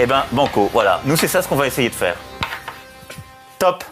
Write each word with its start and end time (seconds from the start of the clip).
Eh 0.00 0.06
ben, 0.06 0.24
banco, 0.32 0.70
voilà. 0.72 1.00
Nous, 1.04 1.16
c'est 1.16 1.28
ça 1.28 1.42
ce 1.42 1.48
qu'on 1.48 1.56
va 1.56 1.66
essayer 1.66 1.88
de 1.88 1.94
faire. 1.94 2.16
Top. 3.58 3.84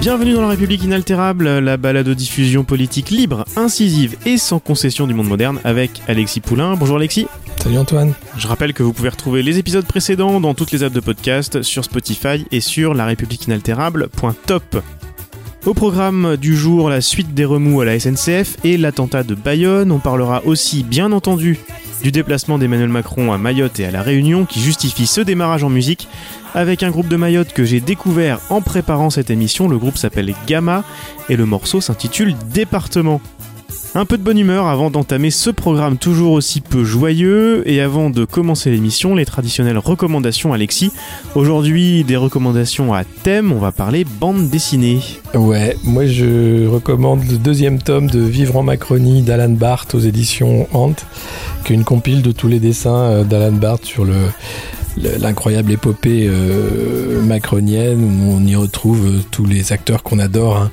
Bienvenue 0.00 0.34
dans 0.34 0.42
la 0.42 0.48
République 0.48 0.82
inaltérable, 0.82 1.60
la 1.60 1.76
balade 1.76 2.06
de 2.06 2.12
diffusion 2.12 2.64
politique 2.64 3.10
libre, 3.10 3.44
incisive 3.56 4.16
et 4.26 4.36
sans 4.36 4.58
concession 4.58 5.06
du 5.06 5.14
monde 5.14 5.28
moderne 5.28 5.60
avec 5.64 6.02
Alexis 6.08 6.40
Poulain. 6.40 6.74
Bonjour 6.74 6.96
Alexis. 6.96 7.26
Salut 7.64 7.78
Antoine. 7.78 8.12
Je 8.36 8.46
rappelle 8.46 8.74
que 8.74 8.82
vous 8.82 8.92
pouvez 8.92 9.08
retrouver 9.08 9.42
les 9.42 9.56
épisodes 9.56 9.86
précédents 9.86 10.38
dans 10.38 10.52
toutes 10.52 10.70
les 10.70 10.82
apps 10.82 10.94
de 10.94 11.00
podcast, 11.00 11.62
sur 11.62 11.82
Spotify 11.82 12.44
et 12.52 12.60
sur 12.60 12.92
la 12.92 13.06
République 13.06 13.46
inaltérable.top. 13.46 14.82
Au 15.64 15.72
programme 15.72 16.36
du 16.36 16.54
jour, 16.54 16.90
la 16.90 17.00
suite 17.00 17.32
des 17.32 17.46
remous 17.46 17.80
à 17.80 17.86
la 17.86 17.98
SNCF 17.98 18.58
et 18.64 18.76
l'attentat 18.76 19.22
de 19.22 19.34
Bayonne. 19.34 19.92
On 19.92 19.98
parlera 19.98 20.44
aussi, 20.44 20.82
bien 20.82 21.10
entendu, 21.10 21.58
du 22.02 22.12
déplacement 22.12 22.58
d'Emmanuel 22.58 22.90
Macron 22.90 23.32
à 23.32 23.38
Mayotte 23.38 23.80
et 23.80 23.86
à 23.86 23.90
La 23.90 24.02
Réunion 24.02 24.44
qui 24.44 24.60
justifie 24.60 25.06
ce 25.06 25.22
démarrage 25.22 25.64
en 25.64 25.70
musique 25.70 26.06
avec 26.52 26.82
un 26.82 26.90
groupe 26.90 27.08
de 27.08 27.16
Mayotte 27.16 27.54
que 27.54 27.64
j'ai 27.64 27.80
découvert 27.80 28.40
en 28.50 28.60
préparant 28.60 29.08
cette 29.08 29.30
émission. 29.30 29.68
Le 29.68 29.78
groupe 29.78 29.96
s'appelle 29.96 30.34
Gamma 30.46 30.84
et 31.30 31.36
le 31.36 31.46
morceau 31.46 31.80
s'intitule 31.80 32.34
Département. 32.52 33.22
Un 33.96 34.06
peu 34.06 34.18
de 34.18 34.24
bonne 34.24 34.38
humeur 34.38 34.66
avant 34.66 34.90
d'entamer 34.90 35.30
ce 35.30 35.50
programme 35.50 35.98
toujours 35.98 36.32
aussi 36.32 36.60
peu 36.60 36.82
joyeux 36.82 37.62
et 37.70 37.80
avant 37.80 38.10
de 38.10 38.24
commencer 38.24 38.72
l'émission, 38.72 39.14
les 39.14 39.24
traditionnelles 39.24 39.78
recommandations 39.78 40.52
Alexis. 40.52 40.90
Aujourd'hui, 41.36 42.02
des 42.02 42.16
recommandations 42.16 42.92
à 42.92 43.04
thème, 43.04 43.52
on 43.52 43.60
va 43.60 43.70
parler 43.70 44.04
bande 44.04 44.50
dessinée. 44.50 44.98
Ouais, 45.34 45.76
moi 45.84 46.06
je 46.06 46.66
recommande 46.66 47.20
le 47.30 47.38
deuxième 47.38 47.80
tome 47.80 48.10
de 48.10 48.18
Vivre 48.18 48.56
en 48.56 48.64
Macronie 48.64 49.22
d'Alan 49.22 49.50
Barth 49.50 49.94
aux 49.94 50.00
éditions 50.00 50.66
Hant, 50.72 50.96
qui 51.64 51.72
est 51.72 51.76
une 51.76 51.84
compile 51.84 52.20
de 52.20 52.32
tous 52.32 52.48
les 52.48 52.58
dessins 52.58 52.96
euh, 52.96 53.22
d'Alan 53.22 53.52
Barth 53.52 53.84
sur 53.84 54.04
le 54.04 54.16
l'incroyable 54.96 55.72
épopée 55.72 56.26
euh, 56.28 57.20
macronienne 57.22 58.02
où 58.02 58.32
on 58.32 58.44
y 58.46 58.54
retrouve 58.54 59.06
euh, 59.06 59.20
tous 59.30 59.44
les 59.44 59.72
acteurs 59.72 60.02
qu'on 60.02 60.18
adore 60.18 60.56
hein. 60.56 60.70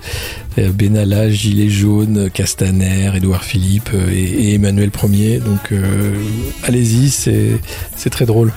Euh, 0.57 0.69
Benalla, 0.71 1.29
Gilet 1.29 1.69
jaune, 1.69 2.29
Castaner, 2.29 3.11
Édouard 3.15 3.43
Philippe 3.43 3.91
et, 4.11 4.49
et 4.49 4.53
Emmanuel 4.55 4.91
Ier 5.03 5.39
donc 5.39 5.71
euh, 5.71 6.13
allez-y 6.63 7.09
c'est 7.09 8.09
très 8.09 8.25
drôle 8.25 8.51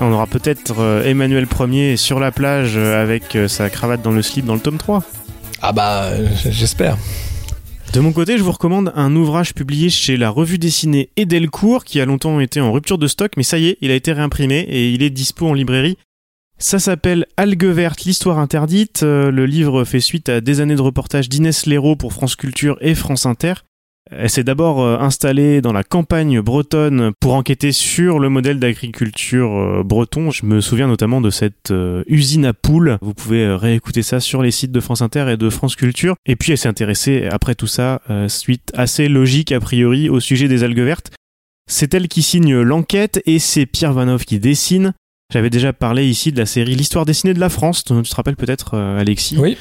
On 0.00 0.12
aura 0.12 0.26
peut-être 0.26 1.02
Emmanuel 1.04 1.46
Ier 1.68 1.96
sur 1.96 2.20
la 2.20 2.30
plage 2.30 2.76
avec 2.76 3.36
sa 3.48 3.68
cravate 3.68 4.02
dans 4.02 4.12
le 4.12 4.22
slip 4.22 4.44
dans 4.44 4.54
le 4.54 4.60
tome 4.60 4.78
3. 4.78 5.02
ah 5.62 5.72
bah 5.72 6.10
j'espère 6.48 6.96
De 7.92 7.98
mon 7.98 8.12
côté, 8.12 8.38
je 8.38 8.44
vous 8.44 8.52
recommande 8.52 8.92
un 8.94 9.16
ouvrage 9.16 9.52
publié 9.52 9.90
chez 9.90 10.16
la 10.16 10.30
revue 10.30 10.58
dessinée 10.58 11.10
Edelcourt 11.16 11.82
qui 11.82 12.00
a 12.00 12.04
longtemps 12.04 12.38
été 12.38 12.60
en 12.60 12.70
rupture 12.70 12.98
de 12.98 13.08
stock, 13.08 13.32
mais 13.36 13.42
ça 13.42 13.58
y 13.58 13.66
est, 13.66 13.78
il 13.80 13.90
a 13.90 13.96
été 13.96 14.12
réimprimé 14.12 14.60
et 14.60 14.90
il 14.90 15.02
est 15.02 15.10
dispo 15.10 15.48
en 15.48 15.54
librairie. 15.54 15.98
Ça 16.56 16.78
s'appelle 16.78 17.26
Algue 17.36 17.64
verte, 17.64 18.04
l'histoire 18.04 18.38
interdite. 18.38 19.02
Euh, 19.02 19.32
Le 19.32 19.44
livre 19.44 19.82
fait 19.84 19.98
suite 19.98 20.28
à 20.28 20.40
des 20.40 20.60
années 20.60 20.76
de 20.76 20.82
reportage 20.82 21.28
d'Inès 21.28 21.66
Léraud 21.66 21.96
pour 21.96 22.12
France 22.12 22.36
Culture 22.36 22.78
et 22.80 22.94
France 22.94 23.26
Inter. 23.26 23.54
Elle 24.12 24.28
s'est 24.28 24.42
d'abord 24.42 24.82
euh, 24.82 24.98
installée 24.98 25.60
dans 25.60 25.72
la 25.72 25.84
campagne 25.84 26.40
bretonne 26.40 27.12
pour 27.20 27.34
enquêter 27.34 27.70
sur 27.70 28.18
le 28.18 28.28
modèle 28.28 28.58
d'agriculture 28.58 29.52
euh, 29.52 29.82
breton. 29.84 30.32
Je 30.32 30.46
me 30.46 30.60
souviens 30.60 30.88
notamment 30.88 31.20
de 31.20 31.30
cette 31.30 31.70
euh, 31.70 32.02
usine 32.08 32.44
à 32.44 32.52
poules. 32.52 32.98
Vous 33.02 33.14
pouvez 33.14 33.54
réécouter 33.54 34.02
ça 34.02 34.18
sur 34.18 34.42
les 34.42 34.50
sites 34.50 34.72
de 34.72 34.80
France 34.80 35.00
Inter 35.00 35.26
et 35.30 35.36
de 35.36 35.48
France 35.48 35.76
Culture. 35.76 36.16
Et 36.26 36.34
puis 36.34 36.50
elle 36.50 36.58
s'est 36.58 36.68
intéressée 36.68 37.28
après 37.30 37.54
tout 37.54 37.68
ça, 37.68 38.02
suite 38.28 38.72
assez 38.74 39.08
logique 39.08 39.52
a 39.52 39.60
priori, 39.60 40.08
au 40.08 40.20
sujet 40.20 40.48
des 40.48 40.64
algues 40.64 40.80
vertes. 40.80 41.12
C'est 41.70 41.94
elle 41.94 42.08
qui 42.08 42.22
signe 42.22 42.60
l'enquête 42.60 43.22
et 43.26 43.38
c'est 43.38 43.66
Pierre 43.66 43.92
Vanov 43.92 44.24
qui 44.24 44.38
dessine. 44.40 44.92
J'avais 45.32 45.50
déjà 45.50 45.72
parlé 45.72 46.06
ici 46.08 46.32
de 46.32 46.38
la 46.38 46.46
série 46.46 46.74
L'histoire 46.74 47.04
dessinée 47.04 47.34
de 47.34 47.40
la 47.40 47.48
France, 47.48 47.84
dont 47.84 48.02
tu 48.02 48.10
te 48.10 48.16
rappelles 48.16 48.36
peut-être 48.36 48.76
Alexis? 48.76 49.38
oui 49.38 49.56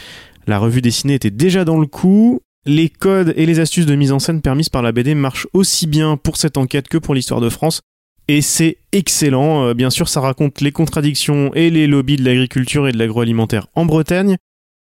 La 0.48 0.58
revue 0.58 0.82
dessinée 0.82 1.14
était 1.14 1.30
déjà 1.30 1.66
dans 1.66 1.80
le 1.80 1.86
coup. 1.86 2.42
Les 2.70 2.88
codes 2.88 3.34
et 3.36 3.48
les 3.48 3.60
astuces 3.60 3.88
de 3.88 3.96
mise 3.96 4.12
en 4.12 4.20
scène 4.20 4.44
permises 4.44 4.70
par 4.70 4.84
la 4.84 4.92
BD 4.92 5.16
marchent 5.16 5.48
aussi 5.54 5.88
bien 5.88 6.18
pour 6.18 6.38
cette 6.38 6.56
enquête 6.56 6.88
que 6.88 7.00
pour 7.00 7.16
l'histoire 7.16 7.42
de 7.42 7.50
France. 7.50 7.82
Et 8.28 8.44
c'est 8.44 8.78
excellent. 8.92 9.64
Euh, 9.64 9.74
Bien 9.74 9.90
sûr, 9.90 10.08
ça 10.08 10.22
raconte 10.22 10.62
les 10.62 10.72
contradictions 10.72 11.52
et 11.56 11.72
les 11.72 11.88
lobbies 11.88 12.18
de 12.18 12.24
l'agriculture 12.24 12.88
et 12.88 12.92
de 12.92 13.00
l'agroalimentaire 13.00 13.70
en 13.74 13.86
Bretagne. 13.86 14.38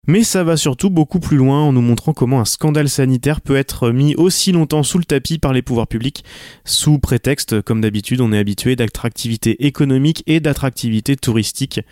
Mais 0.08 0.24
ça 0.24 0.42
va 0.42 0.56
surtout 0.56 0.90
beaucoup 0.90 1.20
plus 1.20 1.36
loin 1.36 1.60
en 1.60 1.72
nous 1.72 1.80
montrant 1.80 2.12
comment 2.12 2.40
un 2.40 2.44
scandale 2.44 2.88
sanitaire 2.88 3.40
peut 3.40 3.54
être 3.54 3.92
mis 3.92 4.16
aussi 4.16 4.50
longtemps 4.50 4.82
sous 4.82 4.98
le 4.98 5.04
tapis 5.04 5.38
par 5.38 5.52
les 5.52 5.62
pouvoirs 5.62 5.86
publics, 5.86 6.24
sous 6.64 6.98
prétexte, 6.98 7.62
comme 7.62 7.82
d'habitude, 7.82 8.20
on 8.20 8.32
est 8.32 8.38
habitué 8.38 8.74
d'attractivité 8.74 9.64
économique 9.64 10.24
et 10.26 10.40
d'attractivité 10.40 11.14
touristique. 11.14 11.82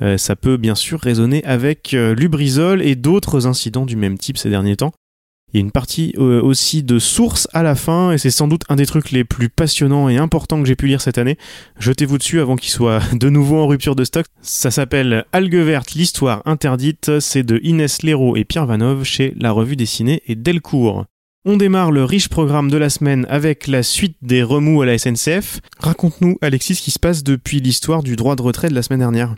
Euh, 0.00 0.16
ça 0.16 0.36
peut 0.36 0.56
bien 0.56 0.74
sûr 0.74 0.98
résonner 0.98 1.44
avec 1.44 1.92
euh, 1.92 2.14
Lubrizol 2.14 2.80
et 2.80 2.96
d'autres 2.96 3.46
incidents 3.46 3.84
du 3.84 3.96
même 3.96 4.16
type 4.16 4.38
ces 4.38 4.48
derniers 4.48 4.76
temps. 4.76 4.94
Il 5.52 5.56
y 5.56 5.62
a 5.62 5.64
une 5.64 5.70
partie 5.70 6.14
euh, 6.18 6.42
aussi 6.42 6.82
de 6.82 6.98
sources 6.98 7.48
à 7.54 7.62
la 7.62 7.74
fin, 7.74 8.12
et 8.12 8.18
c'est 8.18 8.30
sans 8.30 8.48
doute 8.48 8.62
un 8.68 8.76
des 8.76 8.84
trucs 8.84 9.10
les 9.10 9.24
plus 9.24 9.48
passionnants 9.48 10.08
et 10.08 10.18
importants 10.18 10.60
que 10.60 10.68
j'ai 10.68 10.76
pu 10.76 10.86
lire 10.86 11.00
cette 11.00 11.16
année. 11.16 11.38
Jetez-vous 11.78 12.18
dessus 12.18 12.40
avant 12.40 12.56
qu'il 12.56 12.70
soit 12.70 13.00
de 13.14 13.30
nouveau 13.30 13.58
en 13.58 13.66
rupture 13.66 13.96
de 13.96 14.04
stock. 14.04 14.26
Ça 14.42 14.70
s'appelle 14.70 15.24
Algue 15.32 15.56
verte, 15.56 15.92
l'histoire 15.92 16.42
interdite. 16.44 17.18
C'est 17.20 17.44
de 17.44 17.60
Inès 17.62 18.02
Léraud 18.02 18.36
et 18.36 18.44
Pierre 18.44 18.66
Vanov 18.66 19.04
chez 19.04 19.32
la 19.38 19.50
revue 19.52 19.76
dessinée 19.76 20.22
et 20.26 20.34
Delcourt. 20.34 21.06
On 21.44 21.56
démarre 21.56 21.92
le 21.92 22.04
riche 22.04 22.28
programme 22.28 22.70
de 22.70 22.76
la 22.76 22.90
semaine 22.90 23.24
avec 23.30 23.68
la 23.68 23.82
suite 23.82 24.16
des 24.20 24.42
remous 24.42 24.82
à 24.82 24.86
la 24.86 24.98
SNCF. 24.98 25.60
Raconte-nous, 25.78 26.36
Alexis, 26.42 26.74
ce 26.74 26.82
qui 26.82 26.90
se 26.90 26.98
passe 26.98 27.22
depuis 27.22 27.60
l'histoire 27.60 28.02
du 28.02 28.16
droit 28.16 28.36
de 28.36 28.42
retrait 28.42 28.68
de 28.68 28.74
la 28.74 28.82
semaine 28.82 28.98
dernière. 28.98 29.34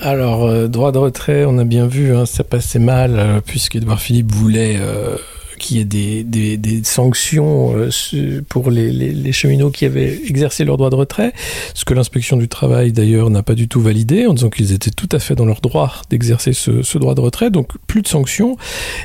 Alors, 0.00 0.46
euh, 0.46 0.66
droit 0.66 0.90
de 0.90 0.98
retrait, 0.98 1.44
on 1.44 1.58
a 1.58 1.64
bien 1.64 1.86
vu, 1.86 2.12
hein, 2.12 2.26
ça 2.26 2.42
passait 2.42 2.80
mal, 2.80 3.18
euh, 3.18 3.40
puisque 3.40 3.76
Edouard 3.76 4.00
Philippe 4.00 4.32
voulait 4.32 4.78
euh, 4.80 5.16
qu'il 5.56 5.78
y 5.78 5.80
ait 5.80 5.84
des, 5.84 6.24
des, 6.24 6.56
des 6.56 6.82
sanctions 6.84 7.74
euh, 7.76 8.42
pour 8.48 8.70
les, 8.70 8.90
les, 8.90 9.32
cheminots 9.32 9.70
qui 9.70 9.84
avaient 9.84 10.18
exercé 10.28 10.64
leur 10.64 10.76
droit 10.76 10.90
de 10.90 10.94
retrait, 10.94 11.32
ce 11.74 11.84
que 11.84 11.94
l'inspection 11.94 12.36
du 12.36 12.48
travail 12.48 12.92
d'ailleurs 12.92 13.30
n'a 13.30 13.42
pas 13.42 13.54
du 13.54 13.68
tout 13.68 13.80
validé, 13.80 14.26
en 14.26 14.34
disant 14.34 14.50
qu'ils 14.50 14.72
étaient 14.72 14.90
tout 14.90 15.08
à 15.12 15.18
fait 15.18 15.34
dans 15.34 15.44
leur 15.44 15.60
droit 15.60 16.02
d'exercer 16.10 16.52
ce, 16.52 16.82
ce 16.82 16.98
droit 16.98 17.14
de 17.14 17.20
retrait, 17.20 17.50
donc 17.50 17.70
plus 17.86 18.02
de 18.02 18.08
sanctions. 18.08 18.56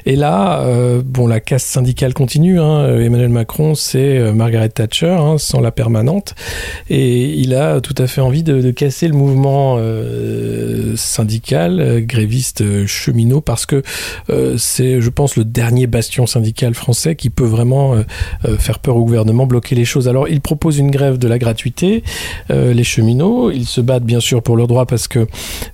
Et 0.06 0.16
là, 0.16 0.62
euh, 0.62 1.02
bon, 1.04 1.28
la 1.28 1.40
casse 1.40 1.64
syndicale 1.64 2.14
continue, 2.14 2.60
hein, 2.60 3.00
Emmanuel 3.00 3.30
Macron, 3.30 3.76
c'est 3.76 4.18
euh, 4.18 4.34
Margaret 4.34 4.70
Thatcher, 4.70 5.18
hein, 5.20 5.38
sans 5.38 5.62
la 5.62 5.72
permanente, 5.72 6.36
et 6.90 7.34
il 7.34 7.56
a 7.56 7.82
tout 7.82 7.96
à 7.98 8.08
fait 8.08 8.22
envie 8.22 8.44
de, 8.44 8.72
casser 8.72 9.08
le 9.08 9.16
mouvement 9.16 9.80
syndical, 10.96 12.06
gréviste, 12.06 12.86
cheminot, 12.86 13.42
parce 13.42 13.66
que 13.66 13.82
c'est, 14.58 15.02
je 15.02 15.10
pense, 15.10 15.36
le 15.36 15.44
dernier 15.44 15.88
bastion 15.88 16.28
syndical 16.28 16.39
français 16.74 17.16
qui 17.16 17.30
peut 17.30 17.46
vraiment 17.46 17.96
euh, 17.96 18.04
euh, 18.46 18.58
faire 18.58 18.80
peur 18.80 18.98
au 18.98 19.04
gouvernement, 19.04 19.46
bloquer 19.46 19.76
les 19.76 19.86
choses. 19.86 20.08
Alors, 20.08 20.28
il 20.28 20.42
propose 20.42 20.78
une 20.78 20.92
grève 20.92 21.18
de 21.18 21.28
la 21.28 21.38
gratuité, 21.38 22.04
euh, 22.52 22.74
les 22.74 22.84
cheminots, 22.84 23.52
ils 23.52 23.66
se 23.66 23.82
battent 23.82 24.04
bien 24.04 24.20
sûr 24.20 24.42
pour 24.42 24.58
leurs 24.58 24.68
droits 24.68 24.86
parce 24.86 25.08
que 25.08 25.28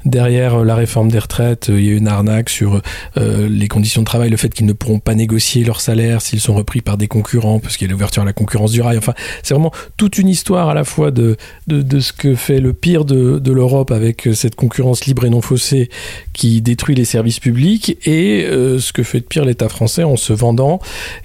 derrière 0.05 0.63
la 0.63 0.75
réforme 0.75 1.09
des 1.09 1.19
retraites, 1.19 1.67
il 1.69 1.85
y 1.85 1.89
a 1.89 1.93
une 1.93 2.07
arnaque 2.07 2.49
sur 2.49 2.81
les 3.15 3.67
conditions 3.67 4.01
de 4.01 4.05
travail, 4.05 4.29
le 4.29 4.37
fait 4.37 4.49
qu'ils 4.49 4.65
ne 4.65 4.73
pourront 4.73 4.99
pas 4.99 5.15
négocier 5.15 5.63
leur 5.63 5.81
salaire 5.81 6.21
s'ils 6.21 6.39
sont 6.39 6.53
repris 6.53 6.81
par 6.81 6.97
des 6.97 7.07
concurrents, 7.07 7.59
parce 7.59 7.77
qu'il 7.77 7.87
y 7.87 7.89
a 7.89 7.91
l'ouverture 7.91 8.23
à 8.23 8.25
la 8.25 8.33
concurrence 8.33 8.71
du 8.71 8.81
rail. 8.81 8.97
Enfin, 8.97 9.13
c'est 9.43 9.53
vraiment 9.53 9.71
toute 9.97 10.17
une 10.17 10.27
histoire 10.27 10.69
à 10.69 10.73
la 10.73 10.83
fois 10.83 11.11
de, 11.11 11.37
de, 11.67 11.99
ce 11.99 12.13
que 12.13 12.35
fait 12.35 12.59
le 12.59 12.73
pire 12.73 13.05
de, 13.05 13.51
l'Europe 13.51 13.91
avec 13.91 14.27
cette 14.33 14.55
concurrence 14.55 15.05
libre 15.05 15.25
et 15.25 15.29
non 15.29 15.41
faussée 15.41 15.89
qui 16.33 16.61
détruit 16.61 16.95
les 16.95 17.05
services 17.05 17.39
publics 17.39 17.97
et 18.05 18.43
euh, 18.45 18.79
ce 18.79 18.91
que 18.91 19.03
fait 19.03 19.21
de 19.21 19.25
pire 19.25 19.45
l'État 19.45 19.69
français 19.69 20.03
en 20.03 20.15
se 20.15 20.33
vendant 20.33 20.54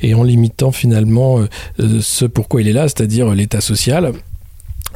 et 0.03 0.15
en 0.15 0.23
limitant 0.23 0.73
finalement 0.73 1.41
euh, 1.41 1.49
euh, 1.81 2.01
ce 2.01 2.25
pourquoi 2.25 2.61
il 2.61 2.69
est 2.69 2.73
là, 2.73 2.89
c'est-à-dire 2.89 3.35
l'État 3.35 3.61
social. 3.61 4.13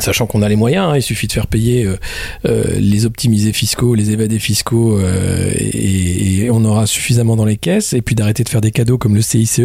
Sachant 0.00 0.26
qu'on 0.26 0.42
a 0.42 0.48
les 0.48 0.56
moyens, 0.56 0.88
hein, 0.90 0.96
il 0.96 1.02
suffit 1.02 1.28
de 1.28 1.32
faire 1.32 1.46
payer 1.46 1.84
euh, 1.84 1.96
euh, 2.46 2.64
les 2.78 3.06
optimisés 3.06 3.52
fiscaux, 3.52 3.94
les 3.94 4.10
évadés 4.10 4.40
fiscaux, 4.40 4.98
euh, 4.98 5.52
et, 5.56 6.48
on 6.50 6.64
aura 6.64 6.86
suffisamment 6.86 7.36
dans 7.36 7.44
les 7.44 7.56
caisses. 7.56 7.92
Et 7.92 8.02
puis 8.02 8.16
d'arrêter 8.16 8.42
de 8.42 8.48
faire 8.48 8.60
des 8.60 8.72
cadeaux 8.72 8.98
comme 8.98 9.14
le 9.14 9.22
CICE. 9.22 9.60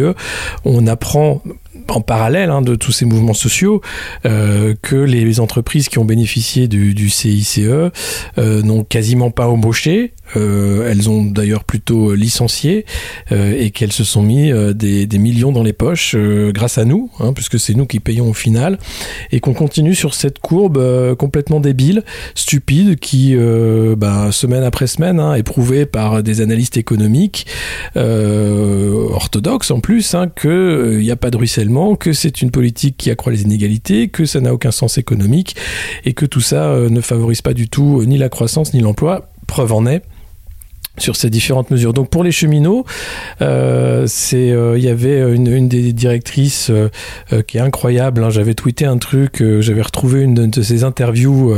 On 0.64 0.86
apprend 0.86 1.42
en 1.88 2.00
parallèle 2.00 2.50
hein, 2.50 2.62
de 2.62 2.74
tous 2.74 2.92
ces 2.92 3.04
mouvements 3.04 3.34
sociaux 3.34 3.80
euh, 4.24 4.74
que 4.82 4.96
les 4.96 5.40
entreprises 5.40 5.88
qui 5.88 5.98
ont 5.98 6.04
bénéficié 6.04 6.68
du, 6.68 7.10
CICE 7.10 7.58
euh, 7.58 7.90
n'ont 8.36 8.84
quasiment 8.84 9.30
pas 9.30 9.46
embauché. 9.46 10.12
Euh, 10.36 10.90
elles 10.90 11.08
ont 11.08 11.24
d'ailleurs 11.24 11.64
plutôt 11.64 12.14
licencié 12.14 12.84
et 13.30 13.70
qu'elles 13.70 13.92
se 13.92 14.04
sont 14.04 14.22
mis 14.22 14.52
des, 14.74 15.06
millions 15.18 15.52
dans 15.52 15.62
les 15.62 15.72
poches 15.72 16.16
grâce 16.16 16.78
à 16.78 16.84
nous, 16.84 17.10
hein, 17.20 17.32
puisque 17.32 17.58
c'est 17.58 17.74
nous 17.74 17.86
qui 17.86 18.00
payons 18.00 18.28
au 18.28 18.32
final, 18.32 18.78
et 19.32 19.40
qu'on 19.40 19.54
continue 19.54 19.94
sur 19.94 20.14
cette 20.14 20.38
courbe 20.38 21.14
complètement 21.16 21.60
débile, 21.60 22.02
stupide, 22.34 22.98
qui 22.98 23.36
bah, 23.96 24.32
semaine 24.32 24.62
après 24.62 24.86
semaine 24.86 25.20
hein, 25.20 25.34
est 25.34 25.42
prouvée 25.42 25.86
par 25.86 26.22
des 26.22 26.40
analystes 26.40 26.76
économiques 26.76 27.46
orthodoxes 27.96 29.70
en 29.70 29.80
plus 29.80 30.14
hein, 30.14 30.28
qu'il 30.28 30.98
n'y 30.98 31.10
a 31.10 31.16
pas 31.16 31.30
de 31.30 31.36
ruissellement 31.36 31.96
que 31.96 32.12
c'est 32.12 32.42
une 32.42 32.50
politique 32.50 32.96
qui 32.96 33.10
accroît 33.10 33.32
les 33.32 33.42
inégalités, 33.42 34.08
que 34.08 34.24
ça 34.24 34.40
n'a 34.40 34.52
aucun 34.52 34.70
sens 34.70 34.98
économique 34.98 35.56
et 36.04 36.12
que 36.12 36.26
tout 36.26 36.40
ça 36.40 36.70
euh, 36.70 36.88
ne 36.88 37.00
favorise 37.00 37.42
pas 37.42 37.54
du 37.54 37.68
tout 37.68 38.00
euh, 38.00 38.04
ni 38.04 38.18
la 38.18 38.28
croissance 38.28 38.74
ni 38.74 38.80
l'emploi. 38.80 39.28
Preuve 39.46 39.72
en 39.72 39.86
est 39.86 40.02
sur 40.98 41.16
ces 41.16 41.30
différentes 41.30 41.70
mesures. 41.70 41.92
Donc 41.92 42.10
pour 42.10 42.24
les 42.24 42.32
cheminots, 42.32 42.84
euh, 43.40 44.06
euh, 44.34 44.74
il 44.76 44.84
y 44.84 44.88
avait 44.88 45.34
une, 45.34 45.68
des 45.68 45.92
directrices 45.92 46.70
euh, 46.70 46.88
qui 47.46 47.58
est 47.58 47.60
incroyable. 47.60 48.24
Hein. 48.24 48.30
J'avais 48.30 48.54
tweeté 48.54 48.84
un 48.84 48.98
truc, 48.98 49.42
j'avais 49.60 49.82
retrouvé 49.82 50.22
une 50.22 50.34
de, 50.34 50.62
ses 50.62 50.84
interviews 50.84 51.54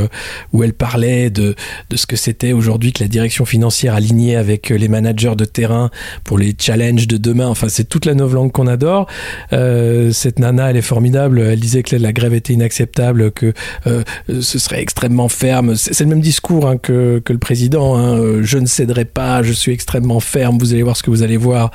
où 0.53 0.63
elle 0.63 0.73
parlait 0.73 1.29
de, 1.29 1.55
de 1.89 1.97
ce 1.97 2.05
que 2.05 2.15
c'était 2.15 2.53
aujourd'hui 2.53 2.93
que 2.93 3.03
la 3.03 3.09
direction 3.09 3.45
financière 3.45 3.95
alignée 3.95 4.35
avec 4.35 4.69
les 4.69 4.87
managers 4.87 5.35
de 5.35 5.45
terrain 5.45 5.89
pour 6.23 6.37
les 6.37 6.55
challenges 6.57 7.07
de 7.07 7.17
demain. 7.17 7.47
Enfin, 7.47 7.67
c'est 7.69 7.83
toute 7.83 8.05
la 8.05 8.13
langue 8.13 8.51
qu'on 8.51 8.67
adore. 8.67 9.07
cette 9.51 10.39
nana, 10.39 10.69
elle 10.69 10.77
est 10.77 10.81
formidable. 10.81 11.39
Elle 11.39 11.59
disait 11.59 11.83
que 11.83 11.95
la 11.95 12.13
grève 12.13 12.33
était 12.33 12.53
inacceptable, 12.53 13.31
que 13.31 13.53
ce 13.85 14.59
serait 14.59 14.81
extrêmement 14.81 15.27
ferme. 15.27 15.75
C'est 15.75 16.01
le 16.01 16.09
même 16.09 16.21
discours 16.21 16.67
hein, 16.67 16.77
que, 16.77 17.21
que 17.23 17.33
le 17.33 17.39
président. 17.39 17.97
Hein. 17.97 18.41
Je 18.41 18.57
ne 18.57 18.65
céderai 18.65 19.05
pas 19.05 19.22
je 19.41 19.51
suis 19.51 19.71
extrêmement 19.71 20.19
ferme, 20.19 20.57
vous 20.57 20.73
allez 20.73 20.83
voir 20.83 20.97
ce 20.97 21.03
que 21.03 21.09
vous 21.09 21.23
allez 21.23 21.37
voir. 21.37 21.71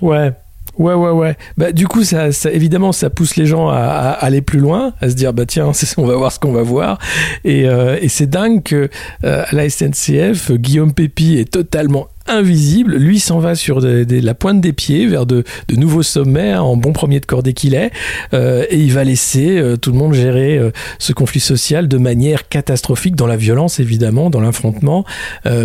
Ouais, 0.00 0.32
Ouais, 0.78 0.94
ouais, 0.94 1.10
ouais. 1.10 1.36
Bah, 1.56 1.72
du 1.72 1.86
coup, 1.86 2.02
ça, 2.02 2.30
évidemment, 2.50 2.92
ça 2.92 3.08
pousse 3.10 3.36
les 3.36 3.46
gens 3.46 3.68
à, 3.68 3.76
aller 4.20 4.42
plus 4.42 4.58
loin, 4.58 4.92
à 5.00 5.08
se 5.08 5.14
dire, 5.14 5.32
bah 5.32 5.46
tiens, 5.46 5.70
on 5.96 6.06
va 6.06 6.16
voir 6.16 6.32
ce 6.32 6.40
qu'on 6.40 6.52
va 6.52 6.62
voir. 6.62 6.98
Et, 7.44 7.68
euh, 7.68 7.96
c'est 8.08 8.28
dingue 8.28 8.62
que 8.62 8.88
euh, 9.24 9.44
la 9.52 9.68
SNCF, 9.68 10.52
Guillaume 10.52 10.92
Pépi 10.92 11.38
est 11.38 11.50
totalement 11.50 12.08
invisible. 12.26 12.96
Lui 12.96 13.20
s'en 13.20 13.38
va 13.38 13.54
sur 13.54 13.80
la 13.80 14.34
pointe 14.34 14.60
des 14.60 14.72
pieds 14.72 15.06
vers 15.06 15.26
de, 15.26 15.44
nouveaux 15.76 16.02
sommets, 16.02 16.54
en 16.54 16.76
bon 16.76 16.92
premier 16.92 17.20
de 17.20 17.26
cordée 17.26 17.52
qu'il 17.52 17.74
est, 17.74 17.90
euh, 18.32 18.64
et 18.70 18.78
il 18.78 18.92
va 18.92 19.04
laisser 19.04 19.58
euh, 19.58 19.76
tout 19.76 19.92
le 19.92 19.98
monde 19.98 20.14
gérer 20.14 20.56
euh, 20.56 20.70
ce 20.98 21.12
conflit 21.12 21.40
social 21.40 21.88
de 21.88 21.98
manière 21.98 22.48
catastrophique, 22.48 23.16
dans 23.16 23.26
la 23.26 23.36
violence 23.36 23.80
évidemment, 23.80 24.30
dans 24.30 24.40
l'affrontement, 24.40 25.04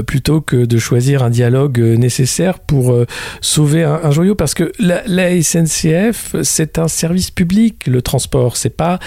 plutôt 0.05 0.41
que 0.41 0.65
de 0.65 0.77
choisir 0.77 1.23
un 1.23 1.29
dialogue 1.29 1.79
nécessaire 1.79 2.59
pour 2.59 2.95
sauver 3.41 3.83
un, 3.83 4.11
joyau. 4.11 4.35
Parce 4.35 4.53
que 4.53 4.71
la, 4.79 5.01
la 5.05 5.41
SNCF, 5.41 6.35
c'est 6.43 6.77
un 6.79 6.87
service 6.87 7.31
public, 7.31 7.87
le 7.87 8.01
transport. 8.01 8.57
C'est 8.57 8.75
pas 8.75 8.99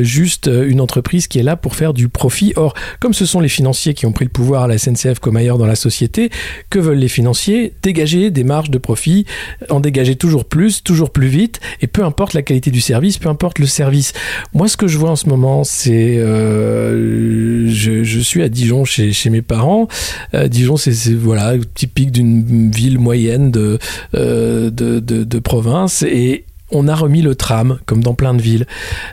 juste 0.00 0.48
une 0.48 0.80
entreprise 0.80 1.26
qui 1.26 1.38
est 1.38 1.42
là 1.42 1.56
pour 1.56 1.74
faire 1.74 1.92
du 1.92 2.08
profit. 2.08 2.52
Or, 2.56 2.74
comme 3.00 3.14
ce 3.14 3.26
sont 3.26 3.40
les 3.40 3.48
financiers 3.48 3.94
qui 3.94 4.06
ont 4.06 4.12
pris 4.12 4.24
le 4.24 4.30
pouvoir 4.30 4.64
à 4.64 4.68
la 4.68 4.78
SNCF 4.78 5.18
comme 5.20 5.36
ailleurs 5.36 5.58
dans 5.58 5.66
la 5.66 5.76
société, 5.76 6.30
que 6.70 6.78
veulent 6.78 6.91
les 6.94 7.08
financiers 7.08 7.72
dégager 7.82 8.30
des 8.30 8.44
marges 8.44 8.70
de 8.70 8.78
profit, 8.78 9.26
en 9.70 9.80
dégager 9.80 10.16
toujours 10.16 10.44
plus, 10.44 10.82
toujours 10.82 11.10
plus 11.10 11.28
vite, 11.28 11.60
et 11.80 11.86
peu 11.86 12.04
importe 12.04 12.34
la 12.34 12.42
qualité 12.42 12.70
du 12.70 12.80
service, 12.80 13.18
peu 13.18 13.28
importe 13.28 13.58
le 13.58 13.66
service. 13.66 14.12
Moi, 14.54 14.68
ce 14.68 14.76
que 14.76 14.86
je 14.86 14.98
vois 14.98 15.10
en 15.10 15.16
ce 15.16 15.28
moment, 15.28 15.64
c'est 15.64 16.16
euh, 16.18 17.68
je, 17.68 18.20
suis 18.20 18.42
à 18.42 18.48
Dijon 18.48 18.84
chez, 18.84 19.12
mes 19.30 19.42
parents. 19.42 19.88
Euh, 20.34 20.48
Dijon, 20.48 20.76
c'est 20.76 20.92
voilà 21.14 21.54
typique 21.74 22.12
d'une 22.12 22.70
ville 22.70 22.98
moyenne 22.98 23.50
de, 23.50 23.78
euh, 24.14 24.70
de, 24.70 25.00
de 25.00 25.38
province 25.38 26.02
et 26.02 26.44
on 26.72 26.88
a 26.88 26.94
remis 26.94 27.22
le 27.22 27.34
tram, 27.34 27.78
comme 27.86 28.02
dans 28.02 28.14
plein 28.14 28.34
de 28.34 28.42
villes. 28.42 28.66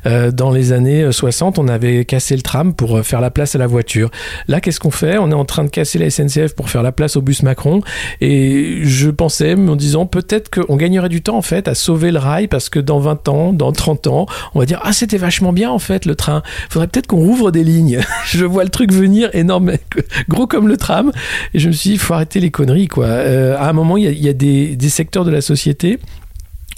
Euh, 0.06 0.32
dans 0.32 0.52
les 0.52 0.72
années 0.74 1.12
60, 1.12 1.60
on 1.60 1.68
avait 1.68 2.06
cassé 2.06 2.36
le 2.36 2.42
tram 2.42 2.74
pour 2.74 2.98
euh, 2.98 3.04
faire 3.04 3.22
la 3.22 3.32
place 3.32 3.56
à 3.56 3.58
la 3.58 3.68
voiture. 3.68 4.10
Là, 4.48 4.62
qu'est-ce 4.62 4.80
qu'on 4.80 4.92
fait? 4.92 5.18
On 5.18 5.32
est 5.32 5.36
en 5.36 5.46
train 5.46 5.64
de 5.64 5.70
casser 5.70 6.00
la 6.00 6.10
SNCF 6.10 6.56
pour 6.56 6.70
faire 6.70 6.84
la 6.84 6.92
place 6.92 7.16
au 7.16 7.22
bus 7.22 7.44
Macron. 7.44 7.82
Et 8.22 8.80
je 8.84 9.10
pensais, 9.10 9.56
en 9.56 9.76
disant, 9.76 10.06
peut-être 10.06 10.50
qu'on 10.50 10.76
gagnerait 10.76 11.10
du 11.10 11.22
temps, 11.22 11.38
en 11.38 11.42
fait, 11.42 11.68
à 11.68 11.76
sauver 11.76 12.12
le 12.12 12.20
rail, 12.20 12.48
parce 12.48 12.70
que 12.70 12.80
dans 12.80 13.00
20 13.00 13.28
ans, 13.28 13.54
dans 13.54 13.72
30 13.72 14.08
ans, 14.08 14.26
on 14.56 14.60
va 14.60 14.66
dire, 14.66 14.80
ah, 14.84 14.94
c'était 14.94 15.18
vachement 15.18 15.54
bien, 15.54 15.70
en 15.70 15.80
fait, 15.80 16.06
le 16.06 16.16
train. 16.16 16.42
Faudrait 16.70 16.88
peut-être 16.88 17.08
qu'on 17.08 17.18
rouvre 17.18 17.52
des 17.52 17.64
lignes. 17.64 18.00
je 18.26 18.46
vois 18.46 18.64
le 18.64 18.70
truc 18.70 18.92
venir 18.92 19.30
énorme, 19.34 19.74
gros 20.30 20.48
comme 20.48 20.68
le 20.68 20.78
tram. 20.78 21.12
Et 21.54 21.60
je 21.60 21.68
me 21.68 21.74
suis 21.74 21.92
dit, 21.92 21.98
faut 21.98 22.14
arrêter 22.14 22.40
les 22.40 22.52
conneries, 22.52 22.88
quoi. 22.88 23.06
Euh, 23.06 23.58
à 23.58 23.70
un 23.70 23.74
moment, 23.74 23.98
il 23.98 24.06
y 24.06 24.30
a, 24.30 24.34
des 24.34 24.90
secteurs 24.90 25.26
de 25.26 25.32
la 25.32 25.42
société 25.42 26.00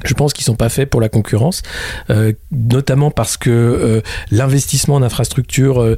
je 0.04 0.14
pense 0.14 0.34
qu'ils 0.34 0.46
sont 0.46 0.56
pas 0.56 0.70
faits 0.70 0.90
pour 0.90 1.02
la 1.02 1.10
concurrence, 1.10 1.62
euh, 2.10 2.34
notamment 2.52 3.12
parce 3.12 3.38
que 3.38 3.50
euh, 3.50 4.02
l'investissement 4.32 4.96
en 4.96 5.04
infrastructure, 5.04 5.82
euh, 5.82 5.96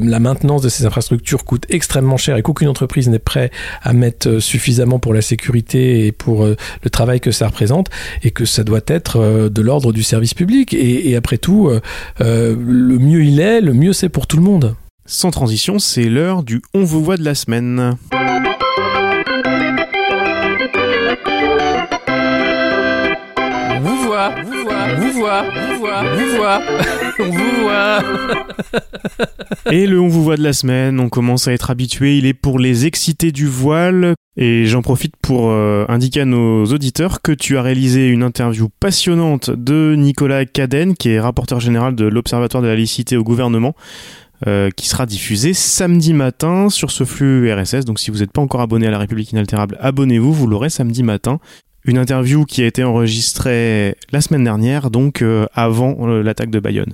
la 0.00 0.20
maintenance 0.20 0.62
de 0.62 0.68
ces 0.68 0.84
infrastructures 0.84 1.44
coûte 1.44 1.64
extrêmement 1.68 2.16
cher 2.16 2.36
et 2.36 2.42
qu'aucune 2.42 2.68
entreprise 2.68 3.08
n'est 3.08 3.18
prêt 3.18 3.50
à 3.82 3.92
mettre 3.92 4.40
suffisamment 4.40 4.98
pour 4.98 5.14
la 5.14 5.22
sécurité 5.22 6.06
et 6.06 6.12
pour 6.12 6.44
le 6.44 6.90
travail 6.90 7.20
que 7.20 7.30
ça 7.30 7.46
représente, 7.46 7.88
et 8.22 8.30
que 8.30 8.44
ça 8.44 8.64
doit 8.64 8.80
être 8.86 9.48
de 9.48 9.62
l'ordre 9.62 9.92
du 9.92 10.02
service 10.02 10.34
public. 10.34 10.74
Et, 10.74 11.10
et 11.10 11.16
après 11.16 11.38
tout, 11.38 11.70
le 12.20 12.54
mieux 12.98 13.24
il 13.24 13.40
est, 13.40 13.60
le 13.60 13.72
mieux 13.72 13.92
c'est 13.92 14.08
pour 14.08 14.26
tout 14.26 14.36
le 14.36 14.42
monde. 14.42 14.74
Sans 15.06 15.30
transition, 15.30 15.78
c'est 15.78 16.04
l'heure 16.04 16.42
du 16.42 16.60
On 16.74 16.84
vous 16.84 17.02
voit 17.02 17.16
de 17.16 17.24
la 17.24 17.34
semaine. 17.34 17.96
Voit, 25.28 25.42
vous 25.42 25.78
voit, 25.78 26.02
vous 26.14 26.36
voit, 26.36 26.62
on 27.18 27.30
vous 27.30 27.62
voit. 27.62 28.02
Et 29.72 29.86
le 29.86 30.00
on 30.00 30.08
vous 30.08 30.22
voit 30.22 30.36
de 30.36 30.42
la 30.42 30.52
semaine, 30.52 31.00
on 31.00 31.08
commence 31.08 31.48
à 31.48 31.52
être 31.52 31.70
habitué, 31.70 32.16
il 32.18 32.26
est 32.26 32.34
pour 32.34 32.58
les 32.58 32.86
excités 32.86 33.32
du 33.32 33.46
voile. 33.46 34.14
Et 34.36 34.66
j'en 34.66 34.82
profite 34.82 35.14
pour 35.20 35.50
euh, 35.50 35.84
indiquer 35.88 36.20
à 36.20 36.24
nos 36.24 36.64
auditeurs 36.66 37.22
que 37.22 37.32
tu 37.32 37.58
as 37.58 37.62
réalisé 37.62 38.08
une 38.08 38.22
interview 38.22 38.68
passionnante 38.80 39.50
de 39.50 39.94
Nicolas 39.98 40.44
Caden, 40.44 40.94
qui 40.94 41.10
est 41.10 41.20
rapporteur 41.20 41.60
général 41.60 41.94
de 41.94 42.06
l'Observatoire 42.06 42.62
de 42.62 42.68
la 42.68 42.74
laïcité 42.74 43.16
au 43.16 43.24
gouvernement. 43.24 43.74
Euh, 44.46 44.70
qui 44.70 44.88
sera 44.88 45.04
diffusé 45.04 45.52
samedi 45.52 46.12
matin 46.14 46.70
sur 46.70 46.92
ce 46.92 47.02
flux 47.02 47.52
RSS. 47.52 47.84
Donc 47.84 47.98
si 47.98 48.12
vous 48.12 48.18
n'êtes 48.18 48.30
pas 48.30 48.40
encore 48.40 48.60
abonné 48.60 48.86
à 48.86 48.90
la 48.92 48.98
République 48.98 49.32
inaltérable, 49.32 49.76
abonnez-vous, 49.80 50.32
vous 50.32 50.46
l'aurez 50.46 50.70
samedi 50.70 51.02
matin. 51.02 51.40
Une 51.88 51.96
interview 51.96 52.44
qui 52.44 52.62
a 52.62 52.66
été 52.66 52.84
enregistrée 52.84 53.96
la 54.12 54.20
semaine 54.20 54.44
dernière, 54.44 54.90
donc 54.90 55.22
euh, 55.22 55.46
avant 55.54 55.96
euh, 56.00 56.22
l'attaque 56.22 56.50
de 56.50 56.60
Bayonne. 56.60 56.92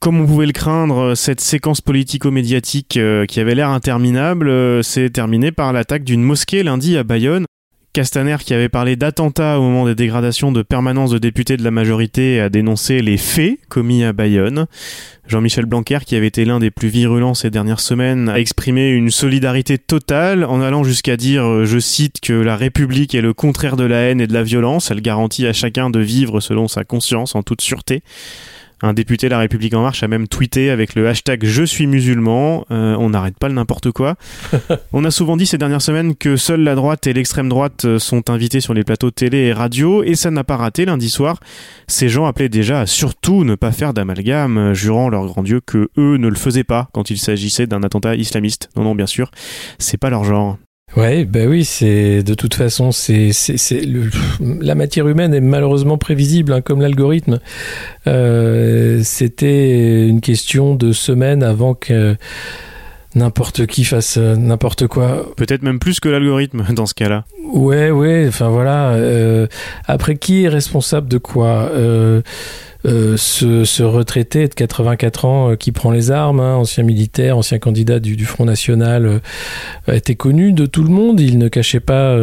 Comme 0.00 0.18
on 0.18 0.26
pouvait 0.26 0.46
le 0.46 0.52
craindre, 0.52 1.14
cette 1.14 1.42
séquence 1.42 1.82
politico-médiatique 1.82 2.96
euh, 2.96 3.26
qui 3.26 3.38
avait 3.38 3.54
l'air 3.54 3.68
interminable 3.68 4.82
s'est 4.82 5.10
terminée 5.10 5.52
par 5.52 5.74
l'attaque 5.74 6.04
d'une 6.04 6.22
mosquée 6.22 6.62
lundi 6.62 6.96
à 6.96 7.04
Bayonne. 7.04 7.44
Castaner, 7.92 8.36
qui 8.38 8.54
avait 8.54 8.68
parlé 8.68 8.94
d'attentats 8.94 9.58
au 9.58 9.62
moment 9.62 9.84
des 9.84 9.96
dégradations 9.96 10.52
de 10.52 10.62
permanence 10.62 11.10
de 11.10 11.18
députés 11.18 11.56
de 11.56 11.64
la 11.64 11.72
majorité, 11.72 12.40
a 12.40 12.48
dénoncé 12.48 13.02
les 13.02 13.16
faits 13.16 13.58
commis 13.68 14.04
à 14.04 14.12
Bayonne. 14.12 14.66
Jean-Michel 15.26 15.66
Blanquer, 15.66 15.98
qui 16.06 16.14
avait 16.14 16.28
été 16.28 16.44
l'un 16.44 16.60
des 16.60 16.70
plus 16.70 16.88
virulents 16.88 17.34
ces 17.34 17.50
dernières 17.50 17.80
semaines, 17.80 18.28
a 18.28 18.38
exprimé 18.38 18.90
une 18.90 19.10
solidarité 19.10 19.76
totale 19.76 20.44
en 20.44 20.60
allant 20.60 20.84
jusqu'à 20.84 21.16
dire, 21.16 21.64
je 21.64 21.78
cite, 21.80 22.20
que 22.20 22.32
la 22.32 22.54
République 22.54 23.16
est 23.16 23.22
le 23.22 23.34
contraire 23.34 23.76
de 23.76 23.84
la 23.84 24.02
haine 24.02 24.20
et 24.20 24.28
de 24.28 24.34
la 24.34 24.44
violence. 24.44 24.92
Elle 24.92 25.02
garantit 25.02 25.48
à 25.48 25.52
chacun 25.52 25.90
de 25.90 25.98
vivre 25.98 26.38
selon 26.38 26.68
sa 26.68 26.84
conscience 26.84 27.34
en 27.34 27.42
toute 27.42 27.60
sûreté. 27.60 28.04
Un 28.82 28.94
député 28.94 29.26
de 29.26 29.30
La 29.30 29.38
République 29.38 29.74
En 29.74 29.82
Marche 29.82 30.02
a 30.02 30.08
même 30.08 30.26
tweeté 30.26 30.70
avec 30.70 30.94
le 30.94 31.06
hashtag 31.06 31.44
Je 31.44 31.62
suis 31.64 31.86
musulman. 31.86 32.64
Euh, 32.70 32.96
on 32.98 33.10
n'arrête 33.10 33.38
pas 33.38 33.48
le 33.48 33.54
n'importe 33.54 33.90
quoi. 33.92 34.16
on 34.92 35.04
a 35.04 35.10
souvent 35.10 35.36
dit 35.36 35.44
ces 35.44 35.58
dernières 35.58 35.82
semaines 35.82 36.16
que 36.16 36.36
seule 36.36 36.62
la 36.62 36.74
droite 36.74 37.06
et 37.06 37.12
l'extrême 37.12 37.50
droite 37.50 37.84
euh, 37.84 37.98
sont 37.98 38.30
invités 38.30 38.60
sur 38.60 38.72
les 38.72 38.82
plateaux 38.82 39.10
télé 39.10 39.38
et 39.38 39.52
radio, 39.52 40.02
et 40.02 40.14
ça 40.14 40.30
n'a 40.30 40.44
pas 40.44 40.56
raté 40.56 40.86
lundi 40.86 41.10
soir. 41.10 41.40
Ces 41.88 42.08
gens 42.08 42.24
appelaient 42.24 42.48
déjà 42.48 42.80
à 42.80 42.86
surtout 42.86 43.44
ne 43.44 43.54
pas 43.54 43.72
faire 43.72 43.92
d'amalgame, 43.92 44.72
jurant 44.72 45.10
leur 45.10 45.26
grand 45.26 45.42
Dieu 45.42 45.60
que 45.60 45.90
eux 45.98 46.16
ne 46.16 46.28
le 46.28 46.36
faisaient 46.36 46.64
pas 46.64 46.88
quand 46.92 47.10
il 47.10 47.18
s'agissait 47.18 47.66
d'un 47.66 47.82
attentat 47.82 48.14
islamiste. 48.14 48.70
Non, 48.76 48.84
non, 48.84 48.94
bien 48.94 49.06
sûr, 49.06 49.30
c'est 49.78 49.98
pas 49.98 50.08
leur 50.08 50.24
genre. 50.24 50.56
Ouais, 50.96 51.24
ben 51.24 51.48
oui, 51.48 51.64
c'est 51.64 52.22
de 52.22 52.34
toute 52.34 52.54
façon, 52.54 52.90
c'est 52.90 53.30
la 54.40 54.74
matière 54.74 55.06
humaine 55.06 55.32
est 55.34 55.40
malheureusement 55.40 55.98
prévisible, 55.98 56.52
hein, 56.52 56.60
comme 56.60 56.80
l'algorithme. 56.80 57.38
Euh, 58.06 59.00
C'était 59.04 60.08
une 60.08 60.20
question 60.20 60.74
de 60.74 60.92
semaines 60.92 61.42
avant 61.42 61.74
que 61.74 62.16
n'importe 63.14 63.66
qui 63.66 63.84
fasse 63.84 64.16
euh, 64.18 64.36
n'importe 64.36 64.86
quoi. 64.86 65.26
Peut-être 65.36 65.62
même 65.62 65.78
plus 65.78 66.00
que 66.00 66.08
l'algorithme 66.08 66.64
dans 66.74 66.86
ce 66.86 66.94
cas-là. 66.94 67.24
Ouais, 67.52 67.90
ouais. 67.90 68.26
Enfin 68.28 68.48
voilà. 68.48 68.90
Euh, 68.90 69.46
après, 69.86 70.16
qui 70.16 70.44
est 70.44 70.48
responsable 70.48 71.08
de 71.08 71.18
quoi? 71.18 71.70
Euh, 71.72 72.22
euh, 72.86 73.16
ce, 73.16 73.82
retraité 73.82 74.48
de 74.48 74.54
84 74.54 75.24
ans 75.24 75.50
euh, 75.50 75.56
qui 75.56 75.70
prend 75.72 75.90
les 75.90 76.10
armes, 76.10 76.40
hein, 76.40 76.54
ancien 76.54 76.82
militaire, 76.82 77.36
ancien 77.36 77.58
candidat 77.58 78.00
du, 78.00 78.24
Front 78.24 78.44
National, 78.44 79.06
euh, 79.06 79.18
était 79.92 80.14
connu 80.14 80.52
de 80.52 80.66
tout 80.66 80.82
le 80.82 80.88
monde. 80.88 81.20
Il 81.20 81.38
ne 81.38 81.48
cachait 81.48 81.80
pas 81.80 82.16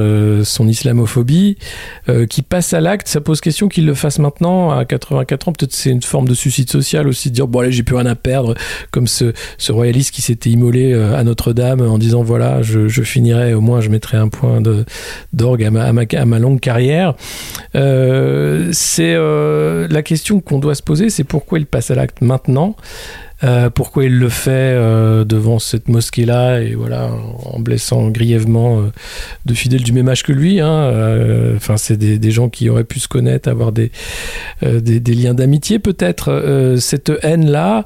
son 0.44 0.68
islamophobie, 0.68 1.58
qui 2.30 2.42
passe 2.42 2.74
à 2.74 2.82
l'acte. 2.82 3.08
Ça 3.08 3.22
pose 3.22 3.42
question 3.42 3.68
qu'il 3.68 3.86
le 3.86 3.94
fasse 3.94 4.20
maintenant 4.20 4.72
à 4.72 4.86
84 4.86 5.48
ans. 5.48 5.52
Peut-être 5.54 5.74
c'est 5.74 5.90
une 5.90 6.02
forme 6.02 6.28
de 6.28 6.34
suicide 6.34 6.70
social 6.70 7.08
aussi 7.08 7.30
de 7.30 7.36
dire 7.36 7.48
bon 7.48 7.60
allez 7.60 7.72
j'ai 7.72 7.84
plus 7.84 7.96
rien 7.96 8.06
à 8.06 8.16
perdre, 8.16 8.56
comme 8.92 9.08
ce, 9.08 9.34
royaliste 9.70 10.12
qui 10.12 10.22
s'était 10.22 10.50
immolé 10.50 10.94
à 10.94 11.24
Notre-Dame 11.24 11.82
en 11.82 11.98
disant 11.98 12.24
voilà 12.24 12.62
je, 12.62 12.88
finirai 13.02 13.54
au 13.54 13.62
moins 13.62 13.82
je 13.82 13.90
mettrai 13.90 14.18
un 14.18 14.30
point 14.30 14.62
d'orgue 15.34 15.64
à 15.64 16.26
ma 16.26 16.40
longue 16.40 16.60
carrière. 16.60 17.16
c'est 17.74 19.16
la 19.16 20.02
question 20.04 20.40
qu'on 20.48 20.60
doit 20.60 20.76
se 20.76 20.84
poser, 20.84 21.10
c'est 21.10 21.24
pourquoi 21.24 21.60
il 21.60 21.66
passe 21.66 21.92
à 21.92 21.96
l'acte 21.96 22.22
maintenant. 22.22 22.76
Euh, 23.44 23.70
pourquoi 23.70 24.06
il 24.06 24.18
le 24.18 24.30
fait 24.30 24.50
euh, 24.52 25.24
devant 25.24 25.60
cette 25.60 25.90
mosquée-là 25.90 26.62
et 26.62 26.74
voilà 26.74 27.12
en 27.46 27.60
blessant 27.60 28.10
grièvement 28.10 28.80
euh, 28.80 28.92
de 29.46 29.54
fidèles 29.54 29.84
du 29.84 29.94
même 29.94 30.10
âge 30.10 30.24
que 30.24 30.32
lui. 30.32 30.60
Hein, 30.60 31.54
enfin, 31.56 31.78
c'est 31.78 31.98
des, 31.98 32.32
gens 32.32 32.50
qui 32.50 32.68
auraient 32.70 32.84
pu 32.84 33.00
se 33.00 33.08
connaître, 33.08 33.48
avoir 33.48 33.72
des, 33.72 33.92
liens 34.62 35.36
d'amitié 35.36 35.78
peut-être. 35.78 36.78
cette 36.80 37.12
haine-là, 37.22 37.86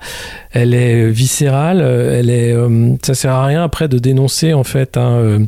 elle 0.51 0.73
est 0.73 1.09
viscérale. 1.09 1.81
Elle 1.81 2.29
est, 2.29 2.55
ça 3.03 3.13
sert 3.13 3.33
à 3.33 3.45
rien 3.45 3.63
après 3.63 3.87
de 3.87 3.99
dénoncer 3.99 4.53
en 4.53 4.63
fait. 4.63 4.97
Hein, 4.97 5.45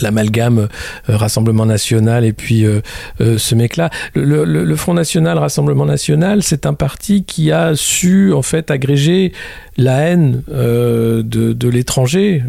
l'amalgame 0.00 0.68
euh, 1.08 1.16
Rassemblement 1.16 1.66
National 1.66 2.24
et 2.24 2.32
puis 2.32 2.64
euh, 2.64 2.80
euh, 3.20 3.38
ce 3.38 3.54
mec-là. 3.54 3.90
Le, 4.14 4.76
Front 4.76 4.94
National, 4.94 5.38
Rassemblement 5.38 5.84
National, 5.84 6.42
c'est 6.42 6.66
un 6.66 6.74
parti 6.74 7.24
qui 7.24 7.52
a 7.52 7.76
su 7.76 8.32
en 8.32 8.42
fait 8.42 8.70
agréger 8.70 9.32
la 9.76 9.98
haine 10.00 10.42
de, 10.48 11.68
l'étranger 11.68 12.42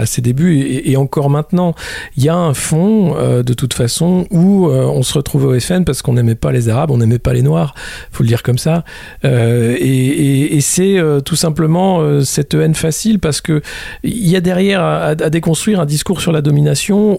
à 0.00 0.06
ses 0.06 0.22
débuts 0.22 0.60
et, 0.84 0.96
encore 0.96 1.30
maintenant. 1.30 1.74
Il 2.16 2.24
y 2.24 2.28
a 2.28 2.36
un 2.36 2.54
fond, 2.54 3.16
de 3.42 3.54
toute 3.54 3.74
façon, 3.74 4.26
où 4.30 4.68
on 4.68 5.02
se 5.02 5.14
retrouve 5.14 5.46
au 5.46 5.58
FN 5.58 5.84
parce 5.84 6.02
qu'on 6.02 6.12
n'aimait 6.12 6.34
pas 6.34 6.52
les 6.52 6.68
Arabes, 6.68 6.90
on 6.90 6.98
n'aimait 6.98 7.18
pas 7.18 7.32
les 7.32 7.42
Noirs, 7.42 7.74
faut 8.10 8.22
le 8.22 8.28
dire 8.28 8.42
comme 8.42 8.58
ça. 8.58 8.84
et, 9.24 10.58
c'est 10.60 10.98
tout 11.24 11.36
simplement 11.36 12.22
cette 12.22 12.54
haine 12.54 12.74
facile 12.74 13.18
parce 13.18 13.40
que 13.40 13.62
il 14.04 14.28
y 14.28 14.36
a 14.36 14.40
derrière 14.40 14.82
à, 14.84 15.14
déconstruire 15.14 15.80
un 15.80 15.86
discours 15.86 16.20
sur 16.20 16.32
la 16.32 16.42
domination 16.42 16.71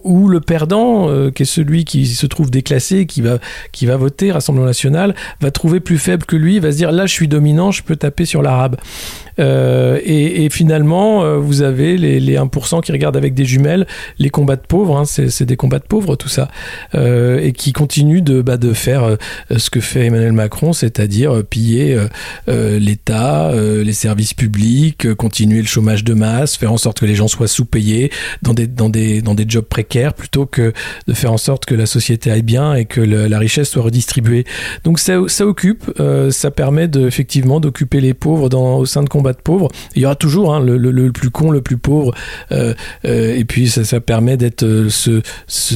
où 0.03 0.27
le 0.27 0.39
perdant, 0.39 1.09
qui 1.31 1.43
est 1.43 1.45
celui 1.45 1.85
qui 1.85 2.05
se 2.05 2.25
trouve 2.25 2.49
déclassé, 2.49 3.05
qui 3.05 3.21
va, 3.21 3.39
qui 3.71 3.85
va 3.85 3.97
voter 3.97 4.31
Rassemblement 4.31 4.67
National, 4.67 5.15
va 5.41 5.51
trouver 5.51 5.79
plus 5.79 5.97
faible 5.97 6.25
que 6.25 6.35
lui, 6.35 6.59
va 6.59 6.71
se 6.71 6.77
dire 6.77 6.91
là 6.91 7.05
je 7.05 7.13
suis 7.13 7.27
dominant, 7.27 7.71
je 7.71 7.83
peux 7.83 7.95
taper 7.95 8.25
sur 8.25 8.41
l'arabe. 8.41 8.77
Euh, 9.39 9.99
et, 10.03 10.49
finalement, 10.49 11.23
euh, 11.23 11.37
vous 11.37 11.61
avez 11.61 11.97
les, 11.97 12.19
les, 12.19 12.35
1% 12.35 12.81
qui 12.81 12.91
regardent 12.91 13.17
avec 13.17 13.33
des 13.33 13.45
jumelles 13.45 13.87
les 14.19 14.29
combats 14.29 14.55
de 14.55 14.61
pauvres, 14.61 14.97
hein, 14.97 15.05
c'est 15.05 15.43
des 15.43 15.55
combats 15.55 15.79
de 15.79 15.85
pauvres 15.85 16.15
tout 16.15 16.27
ça, 16.27 16.49
euh, 16.95 17.39
et 17.39 17.53
qui 17.53 17.73
continuent 17.73 18.21
de, 18.21 18.41
bah, 18.41 18.57
faire 18.73 19.17
ce 19.55 19.69
que 19.69 19.79
fait 19.79 20.05
Emmanuel 20.05 20.31
Macron, 20.31 20.73
c'est-à-dire 20.73 21.43
piller 21.49 21.97
l'État, 22.47 23.51
les 23.53 23.93
services 23.93 24.33
publics, 24.33 25.13
continuer 25.15 25.59
le 25.59 25.67
chômage 25.67 26.03
de 26.03 26.13
masse, 26.13 26.55
faire 26.55 26.71
en 26.71 26.77
sorte 26.77 26.99
que 26.99 27.05
les 27.05 27.15
gens 27.15 27.27
soient 27.27 27.47
sous-payés 27.47 28.11
dans 28.41 28.53
des, 28.53 29.23
jobs 29.47 29.65
précaires, 29.65 30.13
plutôt 30.13 30.45
que 30.45 30.73
de 31.07 31.13
faire 31.13 31.33
en 31.33 31.37
sorte 31.37 31.65
que 31.65 31.75
la 31.75 31.85
société 31.85 32.31
aille 32.31 32.41
bien 32.41 32.73
et 32.73 32.85
que 32.85 33.01
la 33.01 33.39
richesse 33.39 33.69
soit 33.69 33.83
redistribuée. 33.83 34.45
Donc 34.83 34.99
ça, 34.99 35.19
occupe, 35.41 35.91
ça 36.29 36.51
permet 36.51 36.89
effectivement 36.95 37.59
d'occuper 37.59 38.01
les 38.01 38.13
pauvres 38.13 38.53
au 38.53 38.85
sein 38.85 39.03
de 39.03 39.09
de 39.31 39.37
pauvres. 39.37 39.69
Il 39.95 40.01
y 40.01 40.05
aura 40.05 40.15
toujours 40.15 40.53
hein, 40.53 40.59
le, 40.59 40.77
le, 40.77 40.91
le, 40.91 41.11
plus 41.11 41.29
con, 41.29 41.51
le 41.51 41.61
plus 41.61 41.77
pauvre, 41.77 42.13
euh, 42.51 42.73
euh, 43.05 43.35
et 43.35 43.45
puis 43.45 43.69
ça, 43.69 43.85
ça 43.85 44.01
permet 44.01 44.35
d'être 44.35 44.63
euh, 44.63 44.89
ce, 44.89 45.21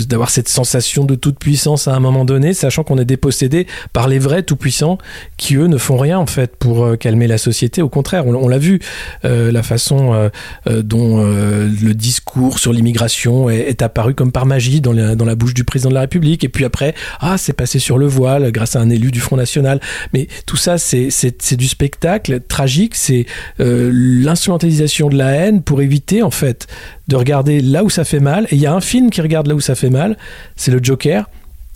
d'avoir 0.05 0.29
cette 0.29 0.49
sensation 0.49 1.05
de 1.05 1.15
toute 1.15 1.39
puissance 1.39 1.87
à 1.87 1.95
un 1.95 1.99
moment 1.99 2.25
donné, 2.25 2.53
sachant 2.53 2.83
qu'on 2.83 2.97
est 2.97 3.05
dépossédé 3.05 3.67
par 3.93 4.07
les 4.07 4.19
vrais 4.19 4.43
tout 4.43 4.55
puissants 4.57 4.97
qui 5.37 5.55
eux 5.55 5.67
ne 5.67 5.77
font 5.77 5.97
rien 5.97 6.19
en 6.19 6.25
fait 6.25 6.55
pour 6.57 6.97
calmer 6.97 7.27
la 7.27 7.37
société. 7.37 7.81
Au 7.81 7.89
contraire, 7.89 8.27
on, 8.27 8.47
l'a 8.47 8.57
vu, 8.57 8.79
la 9.23 9.63
façon 9.63 10.29
dont 10.65 11.23
le 11.23 11.93
discours 11.93 12.59
sur 12.59 12.73
l'immigration 12.73 13.49
est, 13.49 13.81
apparu 13.81 14.15
comme 14.15 14.31
par 14.31 14.45
magie 14.45 14.81
dans, 14.81 14.91
les, 14.91 15.15
dans 15.15 15.25
la 15.25 15.35
bouche 15.35 15.53
du 15.53 15.63
président 15.63 15.89
de 15.89 15.95
la 15.95 16.01
République, 16.01 16.43
et 16.43 16.49
puis 16.49 16.65
après, 16.65 16.95
ah 17.19 17.37
c'est 17.37 17.53
passé 17.53 17.79
sur 17.79 17.97
le 17.97 18.07
voile 18.07 18.51
grâce 18.51 18.75
à 18.75 18.79
un 18.79 18.89
élu 18.89 19.11
du 19.11 19.19
Front 19.19 19.37
National. 19.37 19.79
Mais 20.13 20.27
tout 20.45 20.57
ça, 20.57 20.77
c'est 20.77 21.55
du 21.55 21.67
spectacle 21.67 22.41
tragique, 22.47 22.95
c'est 22.95 23.25
euh, 23.59 23.91
l'instrumentalisation 23.93 25.09
de 25.09 25.17
la 25.17 25.31
haine 25.31 25.61
pour 25.61 25.81
éviter 25.81 26.23
en 26.23 26.31
fait 26.31 26.67
de 27.07 27.15
regarder 27.15 27.61
là 27.61 27.83
où 27.83 27.89
ça 27.89 28.03
fait 28.03 28.19
mal. 28.19 28.45
Et 28.51 28.55
il 28.55 28.61
y 28.61 28.65
a 28.65 28.73
un 28.73 28.81
film 28.81 29.09
qui 29.09 29.21
regarde 29.21 29.47
là 29.47 29.55
où 29.55 29.59
ça 29.59 29.75
fait 29.75 29.89
mal, 29.89 30.17
c'est 30.55 30.71
le 30.71 30.79
Joker 30.81 31.25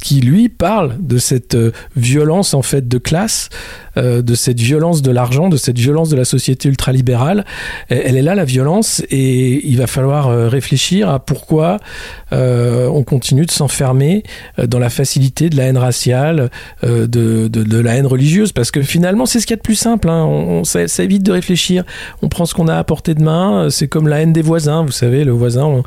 qui 0.01 0.19
lui 0.19 0.49
parle 0.49 0.97
de 0.99 1.17
cette 1.17 1.55
euh, 1.55 1.71
violence 1.95 2.53
en 2.53 2.63
fait 2.63 2.87
de 2.87 2.97
classe, 2.97 3.49
euh, 3.97 4.21
de 4.21 4.35
cette 4.35 4.59
violence 4.59 5.01
de 5.01 5.11
l'argent, 5.11 5.49
de 5.49 5.57
cette 5.57 5.77
violence 5.77 6.09
de 6.09 6.15
la 6.15 6.25
société 6.25 6.69
ultralibérale. 6.69 7.45
Elle 7.89 8.17
est 8.17 8.21
là 8.21 8.35
la 8.35 8.45
violence 8.45 9.03
et 9.09 9.67
il 9.67 9.77
va 9.77 9.87
falloir 9.87 10.27
euh, 10.27 10.47
réfléchir 10.47 11.09
à 11.09 11.19
pourquoi 11.19 11.77
euh, 12.31 12.87
on 12.87 13.03
continue 13.03 13.45
de 13.45 13.51
s'enfermer 13.51 14.23
dans 14.57 14.79
la 14.79 14.89
facilité 14.89 15.49
de 15.49 15.57
la 15.57 15.63
haine 15.63 15.77
raciale, 15.77 16.49
de, 16.83 17.05
de, 17.07 17.79
la 17.79 17.95
haine 17.95 18.05
religieuse, 18.05 18.51
parce 18.51 18.71
que 18.71 18.81
finalement 18.81 19.25
c'est 19.25 19.39
ce 19.39 19.45
qu'il 19.45 19.53
y 19.53 19.55
a 19.55 19.57
de 19.57 19.61
plus 19.61 19.75
simple. 19.75 20.09
Hein. 20.09 20.23
On, 20.25 20.59
on, 20.59 20.63
ça, 20.63 21.03
évite 21.03 21.23
de 21.23 21.31
réfléchir. 21.31 21.83
On 22.21 22.29
prend 22.29 22.45
ce 22.45 22.53
qu'on 22.53 22.67
a 22.67 22.77
à 22.77 22.83
portée 22.83 23.13
de 23.13 23.23
main. 23.23 23.69
C'est 23.69 23.87
comme 23.87 24.07
la 24.07 24.21
haine 24.21 24.33
des 24.33 24.41
voisins. 24.41 24.83
Vous 24.83 24.91
savez, 24.91 25.23
le 25.23 25.31
voisin, 25.31 25.63
on, 25.65 25.83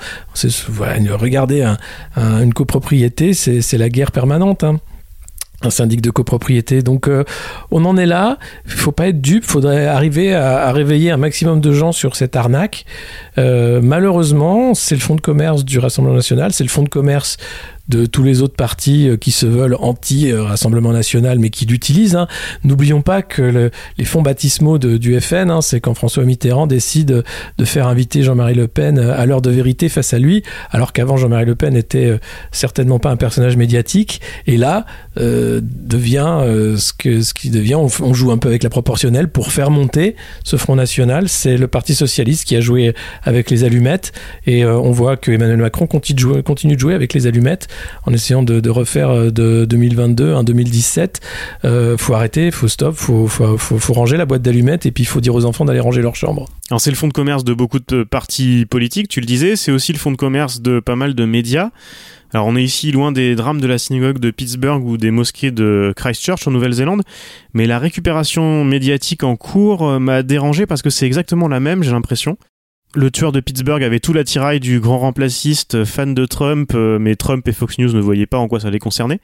regardez 1.17 1.63
un, 1.63 1.79
un, 2.17 2.43
une 2.43 2.53
copropriété, 2.53 3.33
c'est 3.35 3.79
la 3.79 3.89
guerre 3.89 4.13
permanente. 4.13 4.65
Hein 4.65 4.81
un 5.67 5.71
syndic 5.71 6.01
de 6.01 6.11
copropriété. 6.11 6.83
Donc 6.83 7.09
euh, 7.09 7.25
on 7.71 7.85
en 7.85 7.97
est 7.97 8.07
là. 8.07 8.39
Il 8.67 8.73
faut 8.73 8.93
pas 8.93 9.09
être 9.09 9.21
dupe. 9.21 9.45
Il 9.45 9.51
faudrait 9.51 9.87
arriver 9.87 10.35
à, 10.35 10.67
à, 10.67 10.73
réveiller 10.73 11.11
un 11.11 11.17
maximum 11.17 11.61
de 11.61 11.73
gens 11.73 11.93
sur 11.93 12.17
cette 12.17 12.37
arnaque. 12.37 12.85
Euh, 13.39 13.81
malheureusement, 13.83 14.75
c'est 14.75 14.95
le 14.95 15.01
fonds 15.01 15.17
de 15.17 15.21
commerce 15.21 15.65
du 15.65 15.79
Rassemblement 15.79 16.17
national, 16.17 16.53
c'est 16.53 16.65
le 16.65 16.71
fonds 16.71 16.83
de 16.83 16.89
commerce 16.89 17.37
de 17.89 18.07
tous 18.07 18.23
les 18.23 18.43
autres 18.43 18.57
partis 18.57 19.11
qui 19.21 19.31
se 19.31 19.47
veulent 19.47 19.77
anti-Rassemblement 19.79 20.93
national, 20.93 21.39
mais 21.39 21.51
qui 21.51 21.67
l'utilisent. 21.67 22.17
Hein. 22.17 22.29
N'oublions 22.65 23.03
pas 23.03 23.23
que 23.23 23.43
le, 23.43 23.71
les 23.99 24.05
fonds 24.05 24.23
baptismaux 24.23 24.79
du 24.79 25.21
FN, 25.21 25.51
hein, 25.51 25.61
c'est 25.61 25.81
quand 25.81 25.95
François 25.95 26.25
Mitterrand 26.25 26.67
décide 26.67 27.25
de 27.59 27.65
faire 27.65 27.87
inviter 27.87 28.23
Jean-Marie 28.23 28.55
Le 28.55 28.69
Pen 28.69 28.99
à 28.99 29.27
l'heure 29.27 29.43
de 29.43 29.51
vérité 29.51 29.89
face 29.89 30.15
à 30.15 30.19
lui, 30.19 30.43
alors 30.71 30.93
qu'avant 30.93 31.17
Jean-Marie 31.17 31.47
Le 31.47 31.55
Pen 31.55 31.77
était 31.77 32.19
certainement 32.53 32.99
pas 32.99 33.11
un 33.11 33.17
personnage 33.17 33.57
médiatique, 33.57 34.21
et 34.47 34.57
là 34.57 34.87
euh, 35.19 35.61
devient 35.63 36.39
euh, 36.41 36.77
ce, 36.77 36.93
que, 36.93 37.23
ce 37.23 37.35
qui 37.35 37.51
devient, 37.51 37.77
on, 37.77 38.15
joue 38.15 38.33
un 38.33 38.39
peu 38.39 38.49
avec 38.49 38.63
la 38.63 38.71
proportionnelle 38.71 39.29
pour 39.29 39.53
faire 39.53 39.71
monter 39.71 40.17
ce 40.43 40.57
Front 40.57 40.77
National. 40.77 41.29
C'est 41.29 41.57
le 41.57 41.69
Parti 41.69 41.95
Socialiste 41.95 42.45
qui 42.45 42.57
a 42.57 42.61
joué 42.61 42.95
avec 43.23 43.51
les 43.51 43.65
allumettes, 43.65 44.13
et 44.47 44.65
euh, 44.65 44.77
on 44.77 44.91
voit 44.91 45.17
que 45.17 45.31
Emmanuel 45.31 45.59
Macron 45.59 45.87
continue 45.87 46.75
de 46.75 46.81
jouer 46.81 46.95
avec 46.95 47.15
les 47.15 47.27
allumettes 47.27 47.69
en 48.07 48.13
essayant 48.13 48.43
de, 48.43 48.69
refaire 48.71 49.11
euh, 49.11 49.31
de 49.31 49.65
2022 49.65 50.35
un 50.35 50.45
2017. 50.45 51.21
Euh, 51.65 51.97
faut 51.97 52.15
arrêter, 52.15 52.51
faut 52.51 52.69
stop, 52.69 52.95
faut, 52.95 53.27
faut, 53.27 53.57
faut, 53.57 53.79
faut 53.79 53.93
ranger 53.93 54.17
la 54.17 54.27
boîte 54.27 54.43
d'allumettes 54.43 54.87
et 54.87 54.93
puis 54.93 55.05
il 55.05 55.07
faut 55.07 55.21
dire 55.21 55.35
aux 55.35 55.45
enfants 55.45 55.65
d'aller 55.65 55.81
ranger 55.81 56.03
leur 56.03 56.17
chambre. 56.17 56.47
Alors 56.71 56.81
c'est 56.81 56.91
le 56.91 56.97
fonds 56.97 57.09
de 57.09 57.13
commerce 57.13 57.45
de 57.45 57.55
beaucoup 57.55 57.79
de 57.79 58.05
partis 58.05 58.67
politiques, 58.67 59.09
tu 59.09 59.21
le 59.21 59.27
disais, 59.27 59.57
c'est 59.57 59.73
aussi 59.73 59.93
le 59.93 59.99
fonds 59.99 60.13
de 60.13 60.17
commerce 60.17 60.61
de 60.61 60.81
pas 60.81 60.97
mal 60.97 61.15
de 61.15 61.25
médias. 61.25 61.71
Alors 62.35 62.49
on 62.49 62.57
est 62.57 62.65
ici 62.65 62.91
loin 62.91 63.13
des 63.13 63.37
drames 63.37 63.61
de 63.61 63.67
la 63.69 63.79
synagogue 63.79 64.19
de 64.19 64.33
Pittsburgh 64.33 64.85
ou 64.85 64.97
des 64.97 65.13
mosquées 65.13 65.53
de 65.53 65.93
Christchurch 65.95 66.49
en 66.49 66.51
Nouvelle-Zélande, 66.51 67.03
mais 67.53 67.67
la 67.67 67.79
récupération 67.79 68.65
médiatique 68.65 69.23
en 69.23 69.37
cours 69.37 69.87
euh, 69.87 69.99
m'a 70.01 70.25
dérangé 70.25 70.67
parce 70.67 70.83
que 70.83 70.91
c'est 70.91 71.07
exactement 71.07 71.47
la 71.47 71.61
même, 71.61 71.85
j'ai 71.85 71.93
l'impression 71.93 72.37
le 72.95 73.11
tueur 73.11 73.33
de 73.33 73.41
Pittsburgh 73.41 73.83
avait 73.83 74.01
tout 74.01 74.13
l'attirail 74.13 74.61
du 74.61 74.81
grand 74.81 74.99
remplaciste 74.99 75.85
fan 75.85 76.15
de 76.15 76.27
Trump, 76.27 76.73
euh, 76.75 76.99
mais 76.99 77.17
Trump 77.17 77.47
et 77.49 77.53
Fox 77.53 77.79
News 77.79 77.93
ne 77.93 78.01
voyaient 78.01 78.27
pas 78.27 78.39
en 78.39 78.49
quoi 78.49 78.61
ça 78.61 78.71
les 78.71 78.79
concernait. 78.79 79.21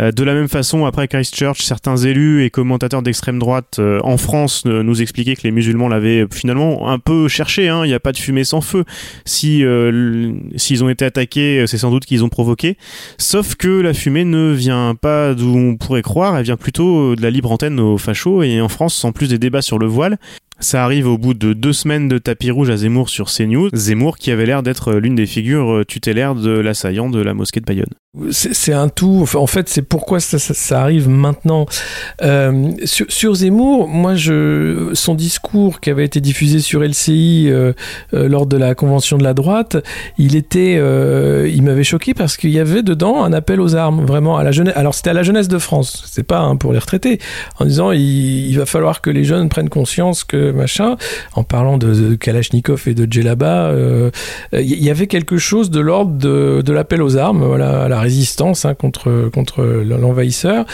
Euh, 0.00 0.12
de 0.12 0.22
la 0.22 0.32
même 0.32 0.48
façon, 0.48 0.86
après 0.86 1.08
Christchurch, 1.08 1.60
certains 1.62 1.96
élus 1.96 2.44
et 2.44 2.50
commentateurs 2.50 3.02
d'extrême 3.02 3.38
droite 3.40 3.78
euh, 3.80 3.98
en 4.04 4.16
France 4.16 4.62
euh, 4.66 4.84
nous 4.84 5.02
expliquaient 5.02 5.34
que 5.34 5.42
les 5.42 5.50
musulmans 5.50 5.88
l'avaient 5.88 6.26
finalement 6.32 6.88
un 6.88 7.00
peu 7.00 7.26
cherché. 7.26 7.68
hein. 7.68 7.84
Il 7.84 7.88
n'y 7.88 7.94
a 7.94 8.00
pas 8.00 8.12
de 8.12 8.16
fumée 8.16 8.44
sans 8.44 8.60
feu. 8.60 8.84
Si 9.24 9.64
euh, 9.64 10.32
s'ils 10.56 10.84
ont 10.84 10.88
été 10.88 11.04
attaqués, 11.04 11.66
c'est 11.66 11.78
sans 11.78 11.90
doute 11.90 12.04
qu'ils 12.04 12.22
ont 12.22 12.28
provoqué. 12.28 12.76
Sauf 13.18 13.56
que 13.56 13.80
la 13.80 13.92
fumée 13.92 14.24
ne 14.24 14.52
vient 14.52 14.94
pas 14.94 15.34
d'où 15.34 15.56
on 15.56 15.76
pourrait 15.76 16.02
croire. 16.02 16.36
Elle 16.36 16.44
vient 16.44 16.56
plutôt 16.56 17.16
de 17.16 17.22
la 17.22 17.30
libre 17.30 17.50
antenne 17.50 17.80
aux 17.80 17.98
fachos. 17.98 18.44
Et 18.44 18.60
en 18.60 18.68
France, 18.68 19.04
en 19.04 19.10
plus 19.10 19.28
des 19.28 19.38
débats 19.38 19.62
sur 19.62 19.80
le 19.80 19.86
voile, 19.86 20.18
ça 20.60 20.84
arrive 20.84 21.06
au 21.06 21.18
bout 21.18 21.34
de 21.34 21.52
deux 21.52 21.72
semaines 21.72 22.08
de 22.08 22.18
tapis 22.18 22.50
rouge 22.50 22.70
à 22.70 22.76
Zemmour 22.76 23.08
sur 23.08 23.30
CNews. 23.30 23.70
Zemmour 23.72 24.18
qui 24.18 24.30
avait 24.30 24.46
l'air 24.46 24.62
d'être 24.62 24.94
l'une 24.94 25.14
des 25.14 25.26
figures 25.26 25.78
euh, 25.78 25.84
tutélaires 25.84 26.34
de 26.34 26.50
l'assaillant 26.50 27.08
de 27.10 27.20
la 27.20 27.34
mosquée 27.34 27.60
de 27.60 27.66
Bayonne. 27.66 27.94
C'est 28.30 28.72
un 28.72 28.88
tout. 28.88 29.26
En 29.34 29.46
fait, 29.46 29.68
c'est 29.68 29.82
pourquoi 29.82 30.18
ça, 30.18 30.80
arrive 30.80 31.08
maintenant. 31.08 31.66
Euh, 32.22 32.70
sur, 32.84 33.34
Zemmour, 33.34 33.86
moi, 33.86 34.14
son 34.94 35.14
discours 35.14 35.80
qui 35.80 35.90
avait 35.90 36.04
été 36.04 36.20
diffusé 36.20 36.60
sur 36.60 36.82
LCI 36.82 37.48
euh, 37.48 37.72
euh, 38.14 38.28
lors 38.28 38.46
de 38.46 38.56
la 38.56 38.74
convention 38.74 39.18
de 39.18 39.24
la 39.24 39.34
droite, 39.34 39.76
il 40.18 40.42
euh, 40.56 41.62
m'avait 41.62 41.84
choqué 41.84 42.14
parce 42.14 42.36
qu'il 42.36 42.50
y 42.50 42.58
avait 42.58 42.82
dedans 42.82 43.22
un 43.22 43.32
appel 43.32 43.60
aux 43.60 43.76
armes, 43.76 44.04
vraiment 44.04 44.38
à 44.38 44.42
la 44.42 44.52
jeunesse. 44.52 44.74
Alors 44.76 44.94
c'était 44.94 45.10
à 45.10 45.14
la 45.14 45.22
jeunesse 45.22 45.48
de 45.48 45.58
France, 45.58 46.04
c'est 46.06 46.26
pas 46.26 46.40
hein, 46.40 46.56
pour 46.56 46.72
les 46.72 46.78
retraités, 46.78 47.18
en 47.58 47.66
disant 47.66 47.92
il 47.92 48.54
va 48.56 48.66
falloir 48.66 49.00
que 49.00 49.10
les 49.10 49.24
jeunes 49.24 49.48
prennent 49.48 49.68
conscience 49.68 50.24
que 50.24 50.47
machin, 50.52 50.96
en 51.34 51.42
parlant 51.44 51.78
de, 51.78 51.92
de 51.92 52.14
Kalachnikov 52.14 52.84
et 52.86 52.94
de 52.94 53.10
Djellaba, 53.10 53.66
euh, 53.66 54.10
il 54.52 54.82
y 54.82 54.90
avait 54.90 55.06
quelque 55.06 55.38
chose 55.38 55.70
de 55.70 55.80
l'ordre 55.80 56.12
de, 56.12 56.62
de 56.64 56.72
l'appel 56.72 57.02
aux 57.02 57.16
armes, 57.16 57.44
voilà, 57.44 57.84
à 57.84 57.88
la 57.88 58.00
résistance 58.00 58.64
hein, 58.64 58.74
contre 58.74 59.30
contre 59.32 59.62
l'envahisseur. 59.62 60.64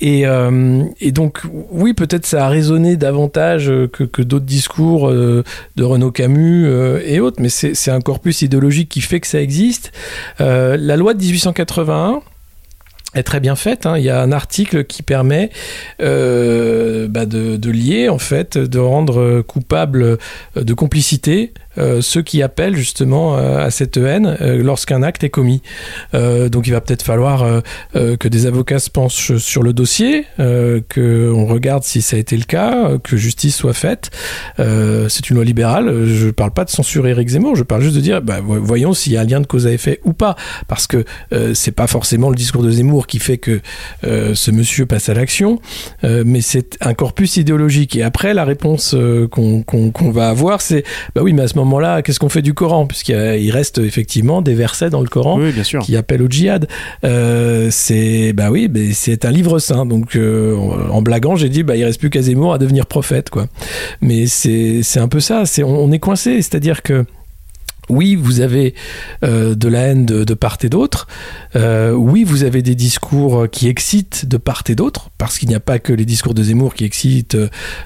Et, 0.00 0.26
euh, 0.26 0.82
et 1.00 1.12
donc 1.12 1.42
oui, 1.70 1.94
peut-être 1.94 2.26
ça 2.26 2.46
a 2.46 2.48
résonné 2.48 2.96
davantage 2.96 3.72
que, 3.92 4.04
que 4.04 4.22
d'autres 4.22 4.44
discours 4.44 5.08
euh, 5.08 5.44
de 5.76 5.84
Renaud 5.84 6.10
Camus 6.10 6.66
euh, 6.66 7.00
et 7.04 7.20
autres, 7.20 7.40
mais 7.40 7.48
c'est 7.48 7.90
un 7.90 8.00
corpus 8.00 8.42
idéologique 8.42 8.88
qui 8.88 9.00
fait 9.00 9.20
que 9.20 9.26
ça 9.26 9.40
existe. 9.40 9.92
Euh, 10.40 10.76
la 10.78 10.96
loi 10.96 11.14
de 11.14 11.20
1881 11.20 12.22
est 13.14 13.22
très 13.22 13.40
bien 13.40 13.56
faite. 13.56 13.86
hein. 13.86 13.96
Il 13.98 14.04
y 14.04 14.10
a 14.10 14.20
un 14.20 14.32
article 14.32 14.84
qui 14.84 15.02
permet 15.02 15.50
euh, 16.00 17.08
bah, 17.08 17.26
de, 17.26 17.70
lier, 17.70 18.08
en 18.08 18.18
fait, 18.18 18.58
de 18.58 18.78
rendre 18.78 19.20
euh, 19.20 19.42
coupable 19.42 20.02
euh, 20.02 20.16
de 20.56 20.74
complicité 20.74 21.52
euh, 21.78 22.00
ceux 22.00 22.22
qui 22.22 22.42
appellent 22.42 22.76
justement 22.76 23.36
euh, 23.36 23.64
à 23.64 23.70
cette 23.70 23.96
haine 23.96 24.36
euh, 24.40 24.62
lorsqu'un 24.62 25.02
acte 25.02 25.24
est 25.24 25.30
commis. 25.30 25.62
Donc 26.12 26.66
il 26.66 26.72
va 26.72 26.80
peut-être 26.80 27.02
falloir 27.02 27.62
que 27.94 28.28
des 28.28 28.46
avocats 28.46 28.78
se 28.78 28.90
penchent 28.90 29.36
sur 29.36 29.62
le 29.62 29.72
dossier, 29.72 30.24
qu'on 30.38 31.46
regarde 31.46 31.82
si 31.82 32.02
ça 32.02 32.16
a 32.16 32.18
été 32.18 32.36
le 32.36 32.44
cas, 32.44 32.98
que 33.02 33.16
justice 33.16 33.56
soit 33.56 33.72
faite. 33.72 34.10
C'est 34.58 35.30
une 35.30 35.36
loi 35.36 35.44
libérale. 35.44 36.06
Je 36.06 36.30
parle 36.30 36.52
pas 36.52 36.64
de 36.64 36.70
censurer 36.70 37.10
Eric 37.10 37.28
Zemmour, 37.28 37.56
je 37.56 37.62
parle 37.62 37.82
juste 37.82 37.96
de 37.96 38.00
dire, 38.00 38.22
bah, 38.22 38.40
vo- 38.40 38.60
voyons 38.60 38.92
s'il 38.94 39.12
y 39.12 39.16
a 39.16 39.20
un 39.20 39.24
lien 39.24 39.40
de 39.40 39.46
cause 39.46 39.66
à 39.66 39.72
effet 39.72 40.00
ou 40.04 40.12
pas, 40.12 40.36
parce 40.68 40.86
que 40.86 41.04
c'est 41.54 41.72
pas 41.72 41.86
forcément 41.86 42.30
le 42.30 42.36
discours 42.36 42.62
de 42.62 42.70
Zemmour 42.70 43.06
qui 43.06 43.18
fait 43.18 43.38
que 43.38 43.60
ce 44.02 44.50
monsieur 44.50 44.86
passe 44.86 45.08
à 45.08 45.14
l'action, 45.14 45.60
mais 46.02 46.40
c'est 46.40 46.76
un 46.80 46.94
corpus 46.94 47.36
idéologique. 47.36 47.96
Et 47.96 48.02
après, 48.02 48.34
la 48.34 48.44
réponse 48.44 48.94
qu'on 49.30 50.10
va 50.12 50.28
avoir, 50.28 50.60
c'est, 50.60 50.84
bah 51.14 51.22
oui, 51.22 51.32
mais 51.32 51.42
à 51.42 51.48
ce 51.48 51.58
moment-là, 51.64 52.02
qu'est-ce 52.02 52.18
qu'on 52.20 52.28
fait 52.28 52.42
du 52.42 52.54
Coran? 52.54 52.86
Puisqu'il 52.86 53.50
reste 53.50 53.78
effectivement 53.78 54.42
des 54.42 54.54
versets 54.54 54.90
dans 54.90 55.00
le 55.00 55.08
Coran 55.08 55.38
Oui, 55.38 55.52
bien 55.52 55.64
sûr. 55.64 55.80
qui 55.82 55.96
appelle 55.96 56.22
au 56.22 56.28
djihad. 56.28 56.66
Euh, 57.04 57.68
c'est 57.70 58.32
bah 58.32 58.50
oui, 58.50 58.68
mais 58.72 58.92
c'est 58.92 59.24
un 59.24 59.30
livre 59.30 59.58
saint. 59.58 59.86
Donc 59.86 60.16
euh, 60.16 60.56
en 60.90 61.02
blaguant, 61.02 61.36
j'ai 61.36 61.48
dit 61.48 61.62
bah 61.62 61.76
il 61.76 61.84
reste 61.84 61.98
plus 62.00 62.10
qu'à 62.10 62.22
Zemmour 62.22 62.54
à 62.54 62.58
devenir 62.58 62.86
prophète 62.86 63.30
quoi. 63.30 63.46
Mais 64.00 64.26
c'est 64.26 64.80
c'est 64.82 65.00
un 65.00 65.08
peu 65.08 65.20
ça. 65.20 65.46
C'est 65.46 65.62
on, 65.62 65.84
on 65.84 65.90
est 65.92 65.98
coincé, 65.98 66.36
c'est-à-dire 66.42 66.82
que 66.82 67.04
oui, 67.88 68.14
vous 68.14 68.40
avez 68.40 68.74
euh, 69.22 69.54
de 69.54 69.68
la 69.68 69.80
haine 69.80 70.06
de, 70.06 70.34
part 70.34 70.58
et 70.62 70.68
d'autre. 70.68 71.06
Euh, 71.56 71.92
oui, 71.92 72.24
vous 72.24 72.44
avez 72.44 72.62
des 72.62 72.74
discours 72.74 73.48
qui 73.50 73.68
excitent 73.68 74.26
de 74.26 74.36
part 74.36 74.62
et 74.68 74.74
d'autre, 74.74 75.10
parce 75.18 75.38
qu'il 75.38 75.48
n'y 75.48 75.54
a 75.54 75.60
pas 75.60 75.78
que 75.78 75.92
les 75.92 76.04
discours 76.04 76.34
de 76.34 76.42
Zemmour 76.42 76.74
qui 76.74 76.84
excitent 76.84 77.36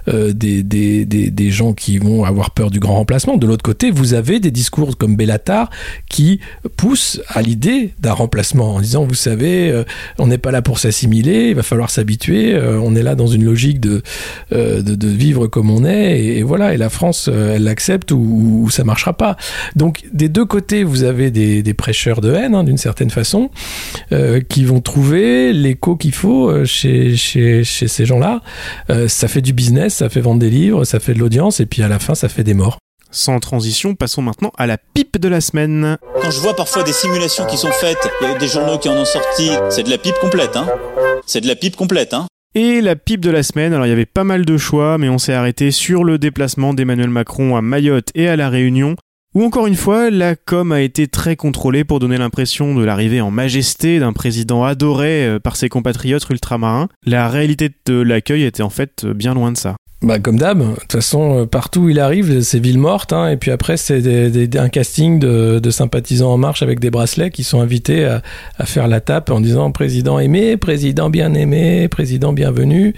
euh, 0.09 0.33
des, 0.33 1.51
gens 1.51 1.73
qui 1.73 1.99
vont 1.99 2.25
avoir 2.25 2.51
peur 2.51 2.71
du 2.71 2.79
grand 2.79 2.95
remplacement. 2.95 3.37
De 3.37 3.47
l'autre 3.47 3.63
côté, 3.63 3.91
vous 3.91 4.15
avez 4.15 4.39
des 4.39 4.51
discours 4.51 4.97
comme 4.97 5.17
Bellatar 5.17 5.71
qui 6.09 6.41
poussent 6.77 7.21
à 7.29 7.43
l'idée 7.43 7.95
d'un 7.99 8.13
remplacement, 8.13 8.77
en 8.77 8.81
disant, 8.81 9.05
vous 9.05 9.15
savez, 9.15 9.85
on 10.19 10.27
n'est 10.27 10.39
pas 10.39 10.51
là 10.51 10.63
pour 10.63 10.79
s'assimiler, 10.79 11.49
il 11.51 11.55
va 11.55 11.63
falloir 11.63 11.91
s'habituer, 11.91 12.59
on 12.61 12.95
est 12.95 13.03
là 13.03 13.15
dans 13.15 13.27
une 13.27 13.45
logique 13.45 13.81
de, 13.81 14.03
vivre 14.51 15.47
comme 15.47 15.71
on 15.71 15.85
est, 15.85 16.21
et, 16.21 16.43
voilà, 16.43 16.75
et 16.75 16.77
la 16.77 16.91
France, 16.91 17.29
elle 17.29 17.65
l'accepte 17.65 18.13
ou, 18.13 18.63
ou 18.65 18.71
ça 18.71 18.85
marchera 18.85 19.15
pas. 19.15 19.37
Des 20.13 20.29
deux 20.29 20.45
côtés, 20.45 20.85
vous 20.85 21.03
avez 21.03 21.31
des, 21.31 21.63
des 21.63 21.75
prêcheurs 21.75 22.21
de 22.21 22.33
haine, 22.33 22.55
hein, 22.55 22.65
d'une 22.65 22.79
certaine 22.79 23.11
façon, 23.11 23.51
euh, 24.13 24.41
qui 24.41 24.65
vont 24.65 24.81
trouver 24.81 25.53
l'écho 25.53 25.97
qu'il 25.97 26.15
faut 26.15 26.49
euh, 26.49 26.65
chez, 26.65 27.17
chez, 27.17 27.65
chez 27.65 27.89
ces 27.89 28.07
gens-là. 28.07 28.43
Euh, 28.91 29.09
ça 29.09 29.29
fait 29.29 29.43
du 29.43 29.53
business, 29.53 29.97
ça 29.97 30.09
fait 30.09 30.21
vendre 30.21 30.41
des 30.41 30.51
livres, 30.51 30.85
ça 30.85 31.01
fait 31.01 31.15
de 31.15 31.19
l'audience, 31.19 31.61
et 31.61 31.67
puis 31.67 31.83
à 31.83 31.89
la 31.89 31.99
fin, 31.99 32.15
ça 32.15 32.29
fait 32.29 32.45
des 32.45 32.55
morts. 32.55 32.79
Sans 33.11 33.41
transition, 33.41 33.95
passons 33.95 34.21
maintenant 34.21 34.53
à 34.59 34.67
la 34.67 34.77
pipe 34.77 35.19
de 35.19 35.29
la 35.29 35.41
semaine. 35.41 35.97
Quand 36.21 36.31
je 36.31 36.41
vois 36.41 36.55
parfois 36.55 36.83
des 36.83 36.93
simulations 36.93 37.47
qui 37.47 37.57
sont 37.57 37.73
faites, 37.73 38.09
il 38.21 38.29
y 38.29 38.31
a 38.31 38.39
des 38.39 38.49
journaux 38.49 38.79
qui 38.79 38.89
en 38.89 38.97
ont 38.97 39.07
sorti, 39.07 39.51
c'est 39.71 39.83
de 39.83 39.91
la 39.91 39.99
pipe 39.99 40.19
complète, 40.21 40.57
hein. 40.57 40.67
C'est 41.27 41.41
de 41.41 41.49
la 41.49 41.57
pipe 41.57 41.75
complète, 41.75 42.13
hein. 42.13 42.27
Et 42.55 42.81
la 42.81 42.97
pipe 42.97 43.21
de 43.21 43.31
la 43.31 43.43
semaine, 43.43 43.73
alors 43.73 43.87
il 43.87 43.91
y 43.91 43.93
avait 43.93 44.07
pas 44.07 44.25
mal 44.25 44.45
de 44.45 44.57
choix, 44.57 44.99
mais 44.99 45.09
on 45.09 45.19
s'est 45.19 45.35
arrêté 45.35 45.71
sur 45.71 46.03
le 46.03 46.19
déplacement 46.19 46.75
d'Emmanuel 46.75 47.11
Macron 47.11 47.57
à 47.57 47.63
Mayotte 47.63 48.09
et 48.15 48.29
à 48.29 48.37
La 48.37 48.49
Réunion, 48.49 48.97
où 49.35 49.45
encore 49.45 49.67
une 49.67 49.77
fois, 49.77 50.11
la 50.11 50.37
com 50.37 50.73
a 50.73 50.81
été 50.81 51.07
très 51.07 51.37
contrôlée 51.37 51.85
pour 51.85 52.01
donner 52.01 52.17
l'impression 52.17 52.75
de 52.75 52.85
l'arrivée 52.85 53.21
en 53.21 53.31
majesté 53.31 53.99
d'un 53.99 54.13
président 54.13 54.65
adoré 54.65 55.27
euh, 55.27 55.39
par 55.39 55.57
ses 55.57 55.69
compatriotes 55.69 56.29
ultramarins. 56.31 56.89
La 57.05 57.29
réalité 57.29 57.71
de 57.87 58.01
l'accueil 58.01 58.45
était 58.45 58.63
en 58.63 58.71
fait 58.71 59.05
euh, 59.05 59.13
bien 59.13 59.35
loin 59.35 59.53
de 59.53 59.59
ça. 59.59 59.77
Bah, 60.01 60.21
comme 60.21 60.39
d'hab, 60.39 60.61
de 60.61 60.75
toute 60.77 60.93
façon, 60.93 61.41
euh, 61.41 61.47
partout 61.47 61.81
où 61.81 61.89
il 61.89 61.99
arrive, 61.99 62.41
c'est 62.41 62.61
ville 62.61 62.79
morte, 62.79 63.13
hein, 63.13 63.29
et 63.29 63.37
puis 63.37 63.51
après, 63.51 63.77
c'est 63.77 64.57
un 64.57 64.69
casting 64.69 65.19
de, 65.19 65.71
sympathisants 65.71 66.33
en 66.33 66.39
marche 66.39 66.63
avec 66.63 66.79
des 66.79 66.91
bracelets 66.91 67.31
qui 67.31 67.43
sont 67.43 67.61
invités 67.61 68.05
à, 68.05 68.23
faire 68.65 68.89
la 68.89 69.01
tape 69.01 69.31
en 69.31 69.41
disant 69.41 69.73
président 69.73 70.21
aimé, 70.21 70.57
président 70.57 71.11
bien 71.11 71.35
aimé, 71.35 71.89
président 71.89 72.33
bienvenu. 72.33 72.95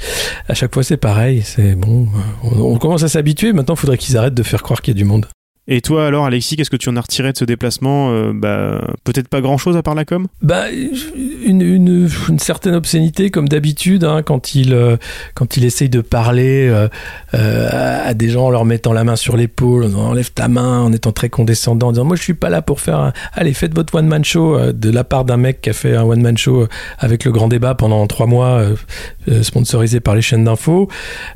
À 0.46 0.54
chaque 0.54 0.74
fois, 0.74 0.82
c'est 0.82 0.98
pareil, 0.98 1.42
c'est 1.42 1.74
bon, 1.74 2.06
on, 2.44 2.60
on 2.60 2.76
commence 2.76 3.02
à 3.02 3.08
s'habituer, 3.08 3.52
maintenant, 3.54 3.74
il 3.74 3.80
faudrait 3.80 3.98
qu'ils 3.98 4.18
arrêtent 4.18 4.34
de 4.34 4.42
faire 4.42 4.62
croire 4.62 4.82
qu'il 4.82 4.94
y 4.94 4.96
a 4.96 4.98
du 4.98 5.06
monde. 5.06 5.26
Et 5.68 5.80
toi 5.82 6.06
alors 6.06 6.24
Alexis, 6.26 6.56
qu'est-ce 6.56 6.70
que 6.70 6.76
tu 6.76 6.88
en 6.88 6.96
as 6.96 7.00
retiré 7.00 7.32
de 7.32 7.38
ce 7.38 7.44
déplacement 7.44 8.10
Euh, 8.10 8.32
Bah 8.34 8.80
peut-être 9.04 9.28
pas 9.28 9.40
grand-chose 9.40 9.76
à 9.76 9.82
part 9.82 9.94
la 9.94 10.04
com? 10.04 10.26
Bah, 10.42 10.64
une, 10.72 11.60
une, 11.60 12.08
une 12.28 12.38
certaine 12.38 12.74
obscénité 12.74 13.30
comme 13.30 13.48
d'habitude 13.48 14.04
hein, 14.04 14.22
quand 14.22 14.54
il 14.54 14.74
euh, 14.74 14.96
quand 15.34 15.56
il 15.56 15.64
essaye 15.64 15.88
de 15.88 16.00
parler 16.00 16.68
euh, 16.68 16.88
à 18.02 18.14
des 18.14 18.30
gens 18.30 18.46
en 18.46 18.50
leur 18.50 18.64
mettant 18.64 18.92
la 18.92 19.04
main 19.04 19.16
sur 19.16 19.36
l'épaule, 19.36 19.84
en 19.84 19.88
disant, 19.88 20.08
enlève 20.08 20.32
ta 20.32 20.48
main, 20.48 20.80
en 20.80 20.92
étant 20.92 21.12
très 21.12 21.28
condescendant, 21.28 21.88
en 21.88 21.92
disant 21.92 22.04
moi 22.04 22.16
je 22.16 22.22
suis 22.22 22.34
pas 22.34 22.50
là 22.50 22.62
pour 22.62 22.80
faire 22.80 22.98
un... 22.98 23.12
allez 23.34 23.52
faites 23.54 23.74
votre 23.74 23.94
one 23.94 24.06
man 24.06 24.24
show 24.24 24.72
de 24.72 24.90
la 24.90 25.04
part 25.04 25.24
d'un 25.24 25.36
mec 25.36 25.60
qui 25.60 25.70
a 25.70 25.72
fait 25.72 25.94
un 25.94 26.02
one 26.02 26.22
man 26.22 26.36
show 26.36 26.66
avec 26.98 27.24
le 27.24 27.32
grand 27.32 27.48
débat 27.48 27.74
pendant 27.74 28.06
trois 28.06 28.26
mois 28.26 28.62
sponsorisé 29.42 30.00
par 30.00 30.14
les 30.14 30.22
chaînes 30.22 30.44
d'infos 30.44 30.88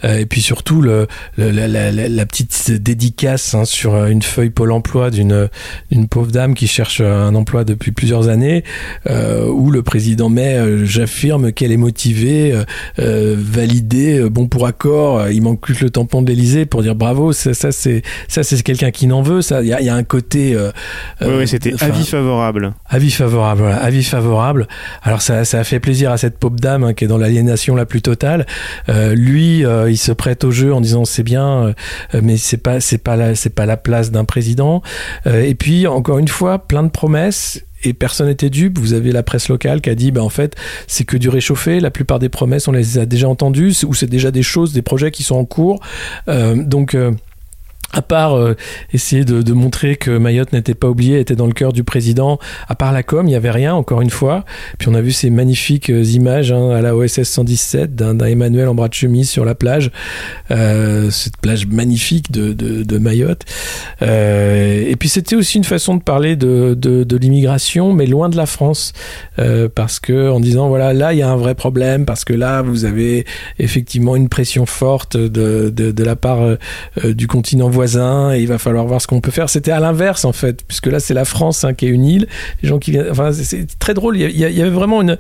et 0.03 0.27
puis 0.27 0.41
surtout 0.41 0.83
le, 0.83 1.07
la, 1.37 2.27
petite 2.27 2.73
dédicace 2.73 3.55
hein, 3.55 3.65
sur 3.65 3.95
euh, 3.95 4.09
une 4.15 4.23
feuille 4.23 4.51
Pôle 4.51 4.73
Emploi 4.73 5.11
d'une 5.11 5.49
d'une 5.91 6.09
pauvre 6.09 6.31
dame 6.31 6.55
qui 6.55 6.67
cherche 6.67 7.01
un 7.01 7.35
emploi 7.35 7.65
depuis 7.65 7.91
plusieurs 7.91 8.29
années 8.29 8.65
euh, 9.09 9.49
où 9.49 9.71
le 9.71 9.83
président 9.83 10.29
met 10.29 10.55
euh, 10.55 10.85
j'affirme 10.85 11.53
qu'elle 11.53 11.73
est 11.73 11.77
motivée 11.77 12.55
euh, 12.99 13.37
validée 13.37 14.29
bon 14.31 14.47
pour 14.47 14.67
accord 14.67 15.29
il 15.29 15.43
manque 15.43 15.61
plus 15.61 15.81
le 15.81 15.91
tampon 15.91 16.23
de 16.23 16.29
l'Elysée 16.29 16.65
pour 16.65 16.83
dire 16.83 16.95
bravo 16.95 17.33
ça, 17.33 17.55
ça 17.55 17.73
c'est 17.73 18.03
ça 18.29 18.43
c'est 18.43 18.63
quelqu'un 18.63 18.93
qui 18.93 19.09
n'en 19.09 19.23
veut 19.23 19.43
ça 19.43 19.63
il 19.63 19.69
y 19.69 19.73
a, 19.73 19.81
il 19.81 19.87
y 19.87 19.91
a 19.91 19.95
un 19.95 20.05
côté 20.05 20.57
Oui, 21.21 21.29
oui, 21.39 21.49
c'était 21.49 21.75
avis 21.83 22.07
favorable. 22.07 22.73
Avis 22.89 23.11
favorable, 23.11 23.63
voilà, 23.63 23.77
avis 23.77 24.05
favorable. 24.05 24.69
Alors 25.03 25.23
ça, 25.23 25.45
ça 25.45 25.59
a 25.61 25.65
fait 25.65 25.81
plaisir 25.81 26.13
à 26.13 26.19
cette 26.19 26.39
pauvre 26.39 26.57
dame 26.57 26.85
hein, 26.85 26.95
qui 26.95 27.05
est 27.05 27.09
dans 27.09 27.19
l'aliénation 27.19 27.75
la 27.75 27.87
plus 27.87 28.03
totale. 28.03 28.47
Lui, 28.89 29.65
il 29.89 29.99
se 29.99 30.13
prête 30.13 30.45
au 30.45 30.51
jeu 30.51 30.73
en 30.73 30.81
disant 30.81 31.05
c'est 31.05 31.23
bien, 31.23 31.75
mais 32.23 32.37
c'est 32.37 32.59
pas, 32.59 32.81
c'est 32.81 32.99
pas 32.99 33.17
la, 33.17 33.35
c'est 33.35 33.55
pas 33.55 33.67
la 33.67 33.77
place 33.77 34.04
d'un 34.11 34.25
président. 34.25 34.83
Euh, 35.27 35.43
et 35.43 35.55
puis 35.55 35.87
encore 35.87 36.19
une 36.19 36.29
fois, 36.29 36.59
plein 36.59 36.83
de 36.83 36.91
promesses. 36.91 37.65
Et 37.87 37.93
personne 37.93 38.29
n'était 38.29 38.49
dupe. 38.49 38.79
Vous 38.79 38.95
avez 38.95 39.13
la 39.13 39.23
presse 39.23 39.49
locale 39.49 39.83
qui 39.83 39.91
a 39.91 39.95
dit, 39.95 40.11
bah, 40.11 40.23
en 40.23 40.31
fait, 40.31 40.57
c'est 40.87 41.05
que 41.05 41.19
du 41.19 41.29
réchauffé. 41.29 41.81
La 41.81 41.91
plupart 41.91 42.19
des 42.19 42.31
promesses, 42.31 42.67
on 42.67 42.73
les 42.73 42.99
a 42.99 43.05
déjà 43.05 43.29
entendues, 43.29 43.75
ou 43.87 43.93
c'est 43.93 44.07
déjà 44.07 44.31
des 44.31 44.43
choses, 44.43 44.73
des 44.73 44.81
projets 44.81 45.11
qui 45.11 45.23
sont 45.23 45.37
en 45.37 45.45
cours. 45.45 45.81
Euh, 46.29 46.55
donc, 46.55 46.95
euh, 46.95 47.13
à 47.95 48.03
part 48.03 48.37
euh, 48.37 48.57
essayer 48.93 49.25
de, 49.25 49.41
de, 49.41 49.53
montrer 49.53 49.97
que 49.97 50.11
Mayotte 50.19 50.53
n'était 50.53 50.75
pas 50.75 50.89
oublié, 50.89 51.21
était 51.21 51.37
dans 51.37 51.47
le 51.47 51.53
cœur 51.53 51.73
du 51.73 51.85
président, 51.85 52.39
à 52.69 52.75
part 52.75 52.93
la 52.93 53.05
com, 53.05 53.25
il 53.27 53.31
n'y 53.31 53.37
avait 53.37 53.53
rien, 53.53 53.73
encore 53.75 54.03
une 54.03 54.11
fois. 54.11 54.45
Puis 54.79 54.89
on 54.89 54.95
a 54.95 55.01
vu 55.01 55.13
ces 55.13 55.31
magnifiques 55.31 55.91
euh, 55.91 56.03
images 56.03 56.51
hein, 56.51 56.71
à 56.71 56.83
la 56.83 56.97
OSS 56.97 57.23
117 57.23 57.95
d'un 57.95 58.19
Emmanuel 58.19 58.69
en 58.69 58.75
bras 58.75 58.89
de 58.89 58.95
chemise 58.95 59.31
sur 59.31 59.45
la 59.45 59.55
plage, 59.55 59.93
euh, 60.51 61.11
cette 61.11 61.37
plage 61.37 61.67
magnifique 61.67 62.33
de, 62.33 62.53
de, 62.53 62.83
de 62.83 62.99
Mayotte. 62.99 63.45
Euh, 64.03 64.85
et 64.89 64.97
puis 64.97 65.09
c'était 65.09 65.37
aussi 65.37 65.59
une 65.59 65.65
façon 65.65 65.95
de 65.95 66.03
parler 66.03 66.35
de, 66.35 66.75
de 66.75 67.17
l'immigration, 67.17 67.93
mais 67.93 68.07
loin 68.07 68.29
de 68.29 68.37
la 68.37 68.47
France, 68.47 68.93
euh, 69.39 69.69
parce 69.73 70.01
que 70.01 70.31
en 70.31 70.41
disant 70.41 70.69
voilà 70.69 70.93
là 70.93 71.13
il 71.13 71.21
y 71.21 71.23
a 71.23 71.31
un 71.31 71.37
vrai 71.37 71.55
problème, 71.55 72.07
parce 72.07 72.25
que 72.25 72.33
là 72.33 72.63
vous 72.63 72.85
avez 72.85 73.25
effectivement 73.59 74.17
une 74.17 74.29
pression 74.29 74.67
forte 74.67 75.17
de, 75.17 75.71
de 75.71 76.05
la 76.05 76.17
part 76.17 76.57
du 77.05 77.27
continent 77.27 77.69
voisin 77.69 77.84
et 77.85 78.41
il 78.41 78.49
va 78.49 78.59
falloir 78.59 78.87
voir 78.87 79.01
ce 79.01 79.07
qu'on 79.07 79.21
peut 79.21 79.31
faire. 79.31 79.49
C'était 79.49 79.71
à 79.71 79.81
l'inverse 79.81 80.25
en 80.25 80.33
fait, 80.33 80.65
puisque 80.67 80.87
là 80.87 81.01
c'est 81.01 81.15
la 81.15 81.25
France 81.25 81.65
hein, 81.65 81.75
qui 81.75 81.87
est 81.87 81.91
une 81.91 82.05
île. 82.05 82.27
Les 82.63 82.69
gens 82.69 82.79
qui 82.79 82.91
viennent, 82.91 83.09
enfin 83.11 83.33
c'est 83.33 83.67
très 83.79 83.95
drôle. 83.95 84.17
Il 84.17 84.37
y, 84.37 84.45
avait 84.45 84.71
vraiment 84.71 85.03
une, 85.03 85.19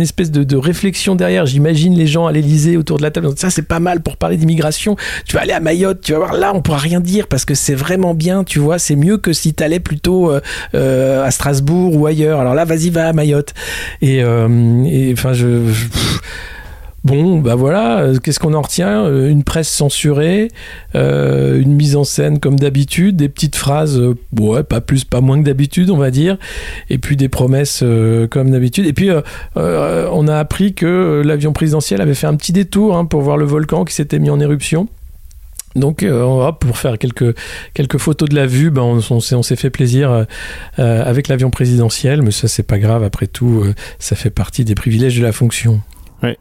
espèce 0.00 0.30
de, 0.30 0.56
réflexion 0.56 1.14
derrière. 1.14 1.46
J'imagine 1.46 1.96
les 1.96 2.06
gens 2.06 2.26
à 2.26 2.32
l'Elysée 2.32 2.76
autour 2.76 2.98
de 2.98 3.02
la 3.02 3.10
table. 3.10 3.28
Ça 3.36 3.50
c'est 3.50 3.62
pas 3.62 3.80
mal 3.80 4.00
pour 4.00 4.16
parler 4.16 4.36
d'immigration. 4.36 4.96
Tu 5.26 5.36
vas 5.36 5.42
aller 5.42 5.52
à 5.52 5.60
Mayotte, 5.60 6.00
tu 6.02 6.12
vas 6.12 6.18
voir 6.18 6.32
là 6.34 6.52
on 6.54 6.62
pourra 6.62 6.78
rien 6.78 7.00
dire 7.00 7.26
parce 7.28 7.44
que 7.44 7.54
c'est 7.54 7.74
vraiment 7.74 8.14
bien. 8.14 8.44
Tu 8.44 8.58
vois, 8.58 8.78
c'est 8.78 8.96
mieux 8.96 9.18
que 9.18 9.32
si 9.32 9.54
t'allais 9.54 9.80
plutôt 9.80 10.30
euh, 10.30 10.40
euh, 10.74 11.24
à 11.24 11.30
Strasbourg 11.30 11.96
ou 11.96 12.06
ailleurs. 12.06 12.40
Alors 12.40 12.54
là 12.54 12.64
vas-y 12.64 12.90
va 12.90 13.08
à 13.08 13.12
Mayotte. 13.12 13.54
Et, 14.00 14.22
euh, 14.22 15.12
enfin 15.12 15.32
je 15.32 15.72
Bon, 17.04 17.40
bah 17.40 17.56
voilà, 17.56 17.98
euh, 17.98 18.18
qu'est-ce 18.18 18.38
qu'on 18.38 18.54
en 18.54 18.62
retient 18.62 19.04
euh, 19.06 19.28
Une 19.28 19.42
presse 19.42 19.68
censurée, 19.68 20.48
euh, 20.94 21.60
une 21.60 21.72
mise 21.72 21.96
en 21.96 22.04
scène 22.04 22.38
comme 22.38 22.60
d'habitude, 22.60 23.16
des 23.16 23.28
petites 23.28 23.56
phrases, 23.56 24.00
ouais, 24.38 24.62
pas 24.62 24.80
plus, 24.80 25.04
pas 25.04 25.20
moins 25.20 25.40
que 25.40 25.44
d'habitude, 25.44 25.90
on 25.90 25.96
va 25.96 26.12
dire, 26.12 26.38
et 26.90 26.98
puis 26.98 27.16
des 27.16 27.28
promesses 27.28 27.82
comme 28.30 28.50
d'habitude. 28.50 28.86
Et 28.86 28.92
puis, 28.92 29.10
on 29.56 30.28
a 30.28 30.38
appris 30.38 30.74
que 30.74 31.22
l'avion 31.24 31.52
présidentiel 31.52 32.00
avait 32.00 32.14
fait 32.14 32.28
un 32.28 32.36
petit 32.36 32.52
détour 32.52 32.96
hein, 32.96 33.04
pour 33.04 33.22
voir 33.22 33.36
le 33.36 33.46
volcan 33.46 33.84
qui 33.84 33.94
s'était 33.94 34.20
mis 34.20 34.30
en 34.30 34.38
éruption. 34.38 34.86
Donc, 35.74 36.06
pour 36.60 36.78
faire 36.78 36.98
quelques, 36.98 37.34
quelques 37.74 37.98
photos 37.98 38.28
de 38.28 38.36
la 38.36 38.46
vue, 38.46 38.70
ben, 38.70 39.00
on 39.10 39.20
s'est 39.20 39.56
fait 39.56 39.70
plaisir 39.70 40.26
avec 40.76 41.26
l'avion 41.26 41.50
présidentiel, 41.50 42.22
mais 42.22 42.30
ça, 42.30 42.46
c'est 42.46 42.62
pas 42.62 42.78
grave, 42.78 43.02
après 43.02 43.26
tout, 43.26 43.64
ça 43.98 44.14
fait 44.14 44.30
partie 44.30 44.64
des 44.64 44.76
privilèges 44.76 45.18
de 45.18 45.22
la 45.24 45.32
fonction. 45.32 45.80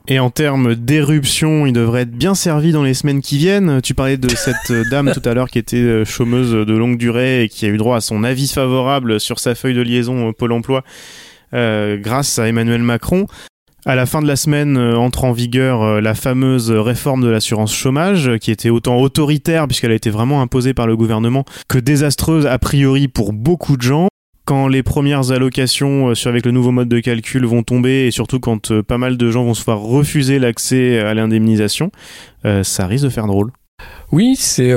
Et 0.07 0.19
en 0.19 0.29
termes 0.29 0.75
d'éruption, 0.75 1.65
il 1.65 1.73
devrait 1.73 2.01
être 2.01 2.11
bien 2.11 2.35
servi 2.35 2.71
dans 2.71 2.83
les 2.83 2.93
semaines 2.93 3.21
qui 3.21 3.37
viennent. 3.37 3.81
Tu 3.81 3.93
parlais 3.93 4.17
de 4.17 4.29
cette 4.35 4.71
euh, 4.71 4.83
dame 4.89 5.11
tout 5.13 5.27
à 5.27 5.33
l'heure 5.33 5.49
qui 5.49 5.59
était 5.59 5.77
euh, 5.77 6.05
chômeuse 6.05 6.51
de 6.51 6.77
longue 6.77 6.97
durée 6.97 7.43
et 7.43 7.49
qui 7.49 7.65
a 7.65 7.69
eu 7.69 7.77
droit 7.77 7.97
à 7.97 8.01
son 8.01 8.23
avis 8.23 8.47
favorable 8.47 9.19
sur 9.19 9.39
sa 9.39 9.55
feuille 9.55 9.73
de 9.73 9.81
liaison 9.81 10.27
au 10.27 10.33
Pôle 10.33 10.51
Emploi 10.51 10.83
euh, 11.53 11.97
grâce 11.97 12.37
à 12.37 12.47
Emmanuel 12.47 12.83
Macron. 12.83 13.25
À 13.83 13.95
la 13.95 14.05
fin 14.05 14.21
de 14.21 14.27
la 14.27 14.35
semaine 14.35 14.77
entre 14.77 15.23
en 15.23 15.31
vigueur 15.31 16.01
la 16.01 16.13
fameuse 16.13 16.69
réforme 16.69 17.23
de 17.23 17.29
l'assurance 17.29 17.73
chômage 17.73 18.37
qui 18.39 18.51
était 18.51 18.69
autant 18.69 18.97
autoritaire 18.97 19.67
puisqu'elle 19.67 19.91
a 19.91 19.95
été 19.95 20.11
vraiment 20.11 20.43
imposée 20.43 20.75
par 20.75 20.85
le 20.85 20.95
gouvernement 20.95 21.45
que 21.67 21.79
désastreuse 21.79 22.45
a 22.45 22.59
priori 22.59 23.07
pour 23.07 23.33
beaucoup 23.33 23.77
de 23.77 23.81
gens 23.81 24.10
quand 24.45 24.67
les 24.67 24.83
premières 24.83 25.31
allocations 25.31 26.09
euh, 26.09 26.27
avec 26.27 26.45
le 26.45 26.51
nouveau 26.51 26.71
mode 26.71 26.89
de 26.89 26.99
calcul 26.99 27.45
vont 27.45 27.63
tomber 27.63 28.07
et 28.07 28.11
surtout 28.11 28.39
quand 28.39 28.71
euh, 28.71 28.83
pas 28.83 28.97
mal 28.97 29.17
de 29.17 29.31
gens 29.31 29.43
vont 29.43 29.53
se 29.53 29.63
voir 29.63 29.79
refuser 29.79 30.39
l'accès 30.39 30.99
à 30.99 31.13
l'indemnisation, 31.13 31.91
euh, 32.45 32.63
ça 32.63 32.87
risque 32.87 33.05
de 33.05 33.09
faire 33.09 33.27
drôle. 33.27 33.51
Oui, 34.11 34.35
c'est 34.37 34.73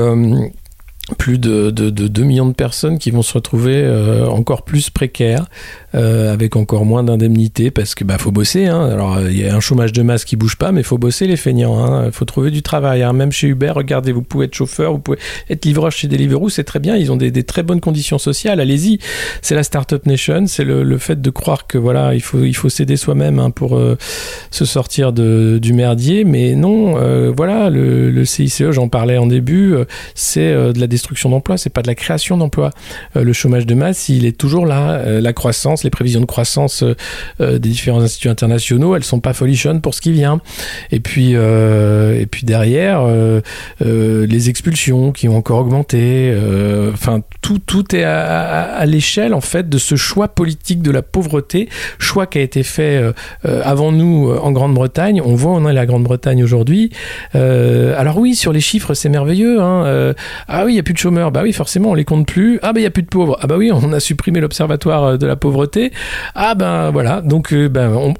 plus 1.18 1.38
de, 1.38 1.70
de, 1.70 1.90
de, 1.90 2.08
2 2.08 2.22
millions 2.22 2.48
de 2.48 2.54
personnes 2.54 2.98
qui 2.98 3.10
vont 3.10 3.22
se 3.22 3.34
retrouver 3.34 3.86
encore 4.26 4.62
plus 4.62 4.90
précaires, 4.90 5.46
euh, 5.94 6.32
avec 6.32 6.56
encore 6.56 6.84
moins 6.84 7.04
d'indemnités 7.04 7.70
parce 7.70 7.94
que 7.94 8.02
bah 8.02 8.18
faut 8.18 8.32
bosser. 8.32 8.66
Hein. 8.66 8.84
Alors 8.86 9.20
il 9.20 9.38
y 9.38 9.46
a 9.46 9.54
un 9.54 9.60
chômage 9.60 9.92
de 9.92 10.02
masse 10.02 10.24
qui 10.24 10.34
bouge 10.34 10.56
pas, 10.56 10.72
mais 10.72 10.82
faut 10.82 10.98
bosser 10.98 11.28
les 11.28 11.36
feignants. 11.36 12.02
Il 12.02 12.06
hein. 12.06 12.10
faut 12.10 12.24
trouver 12.24 12.50
du 12.50 12.62
travail. 12.62 13.04
Hein. 13.04 13.12
Même 13.12 13.30
chez 13.30 13.46
Uber, 13.46 13.70
regardez, 13.70 14.10
vous 14.10 14.22
pouvez 14.22 14.46
être 14.46 14.54
chauffeur, 14.54 14.92
vous 14.92 14.98
pouvez 14.98 15.18
être 15.48 15.64
livreur 15.64 15.92
chez 15.92 16.08
Deliveroo, 16.08 16.48
c'est 16.48 16.64
très 16.64 16.80
bien. 16.80 16.96
Ils 16.96 17.12
ont 17.12 17.16
des, 17.16 17.30
très 17.44 17.62
bonnes 17.62 17.80
conditions 17.80 18.18
sociales. 18.18 18.58
Allez-y. 18.58 18.98
C'est 19.40 19.54
la 19.54 19.62
startup 19.62 20.04
nation. 20.06 20.46
C'est 20.48 20.64
le, 20.64 20.98
fait 20.98 21.20
de 21.20 21.30
croire 21.30 21.68
que 21.68 21.78
voilà, 21.78 22.14
il 22.14 22.22
faut 22.22 22.42
il 22.42 22.54
faut 22.54 22.68
s'aider 22.68 22.96
soi-même 22.96 23.52
pour 23.52 23.76
euh, 23.76 23.96
se 24.50 24.64
sortir 24.64 25.12
du 25.12 25.72
merdier. 25.72 26.24
Mais 26.24 26.56
non, 26.56 26.96
euh, 26.98 27.32
voilà, 27.36 27.70
le, 27.70 28.10
le 28.10 28.24
CICE, 28.24 28.70
j'en 28.70 28.88
parlais 28.88 29.18
en 29.18 29.26
début, 29.26 29.76
c'est 30.16 30.52
de 30.52 30.80
la 30.80 30.88
destruction 30.94 31.30
d'emplois. 31.30 31.58
C'est 31.58 31.70
pas 31.70 31.82
de 31.82 31.88
la 31.88 31.94
création 31.94 32.36
d'emplois. 32.36 32.70
le 33.14 33.32
chômage 33.32 33.66
de 33.66 33.74
masse, 33.74 34.08
il 34.08 34.26
est 34.26 34.36
toujours 34.36 34.66
là. 34.66 35.20
la 35.20 35.32
croissance 35.32 35.74
les 35.84 35.90
prévisions 35.90 36.20
de 36.20 36.26
croissance 36.26 36.82
euh, 36.82 36.94
euh, 37.40 37.58
des 37.58 37.68
différents 37.68 38.00
instituts 38.00 38.28
internationaux, 38.28 38.94
elles 38.96 39.04
sont 39.04 39.20
pas 39.20 39.32
folichonnes 39.32 39.80
pour 39.80 39.94
ce 39.94 40.00
qui 40.00 40.12
vient. 40.12 40.40
Et 40.90 41.00
puis, 41.00 41.32
euh, 41.34 42.20
et 42.20 42.26
puis 42.26 42.44
derrière, 42.44 43.04
les 43.80 44.48
expulsions 44.48 45.12
qui 45.12 45.28
ont 45.28 45.36
encore 45.36 45.60
augmenté. 45.60 46.34
Enfin, 46.92 47.22
tout, 47.40 47.58
tout 47.58 47.94
est 47.94 48.04
à, 48.04 48.84
l'échelle 48.86 49.34
en 49.34 49.40
fait 49.40 49.68
de 49.68 49.78
ce 49.78 49.96
choix 49.96 50.28
politique 50.28 50.82
de 50.82 50.90
la 50.90 51.02
pauvreté, 51.02 51.68
choix 51.98 52.26
qui 52.26 52.38
a 52.38 52.42
été 52.42 52.62
fait 52.62 53.02
avant 53.44 53.92
nous 53.92 54.30
en 54.30 54.52
Grande-Bretagne. 54.52 55.20
On 55.24 55.34
voit 55.34 55.52
on 55.52 55.68
est 55.68 55.72
la 55.72 55.86
Grande-Bretagne 55.86 56.42
aujourd'hui. 56.42 56.90
alors 57.34 58.18
oui, 58.18 58.34
sur 58.34 58.52
les 58.52 58.60
chiffres, 58.60 58.94
c'est 58.94 59.08
merveilleux. 59.08 59.60
Hein. 59.60 60.14
ah 60.48 60.64
oui, 60.64 60.78
plus 60.84 60.94
de 60.94 60.98
chômeurs. 60.98 61.32
Bah 61.32 61.40
oui, 61.42 61.52
forcément, 61.52 61.90
on 61.90 61.94
les 61.94 62.04
compte 62.04 62.26
plus. 62.26 62.60
Ah 62.62 62.72
bah 62.72 62.80
il 62.80 62.84
y 62.84 62.86
a 62.86 62.90
plus 62.90 63.02
de 63.02 63.08
pauvres. 63.08 63.36
Ah 63.40 63.46
bah 63.46 63.56
oui, 63.56 63.72
on 63.72 63.92
a 63.92 64.00
supprimé 64.00 64.40
l'observatoire 64.40 65.18
de 65.18 65.26
la 65.26 65.36
pauvreté 65.36 65.92
ah 66.34 66.54
ben 66.54 66.90
voilà, 66.90 67.20
donc 67.20 67.52
euh, 67.52 67.68
ben, 67.68 68.14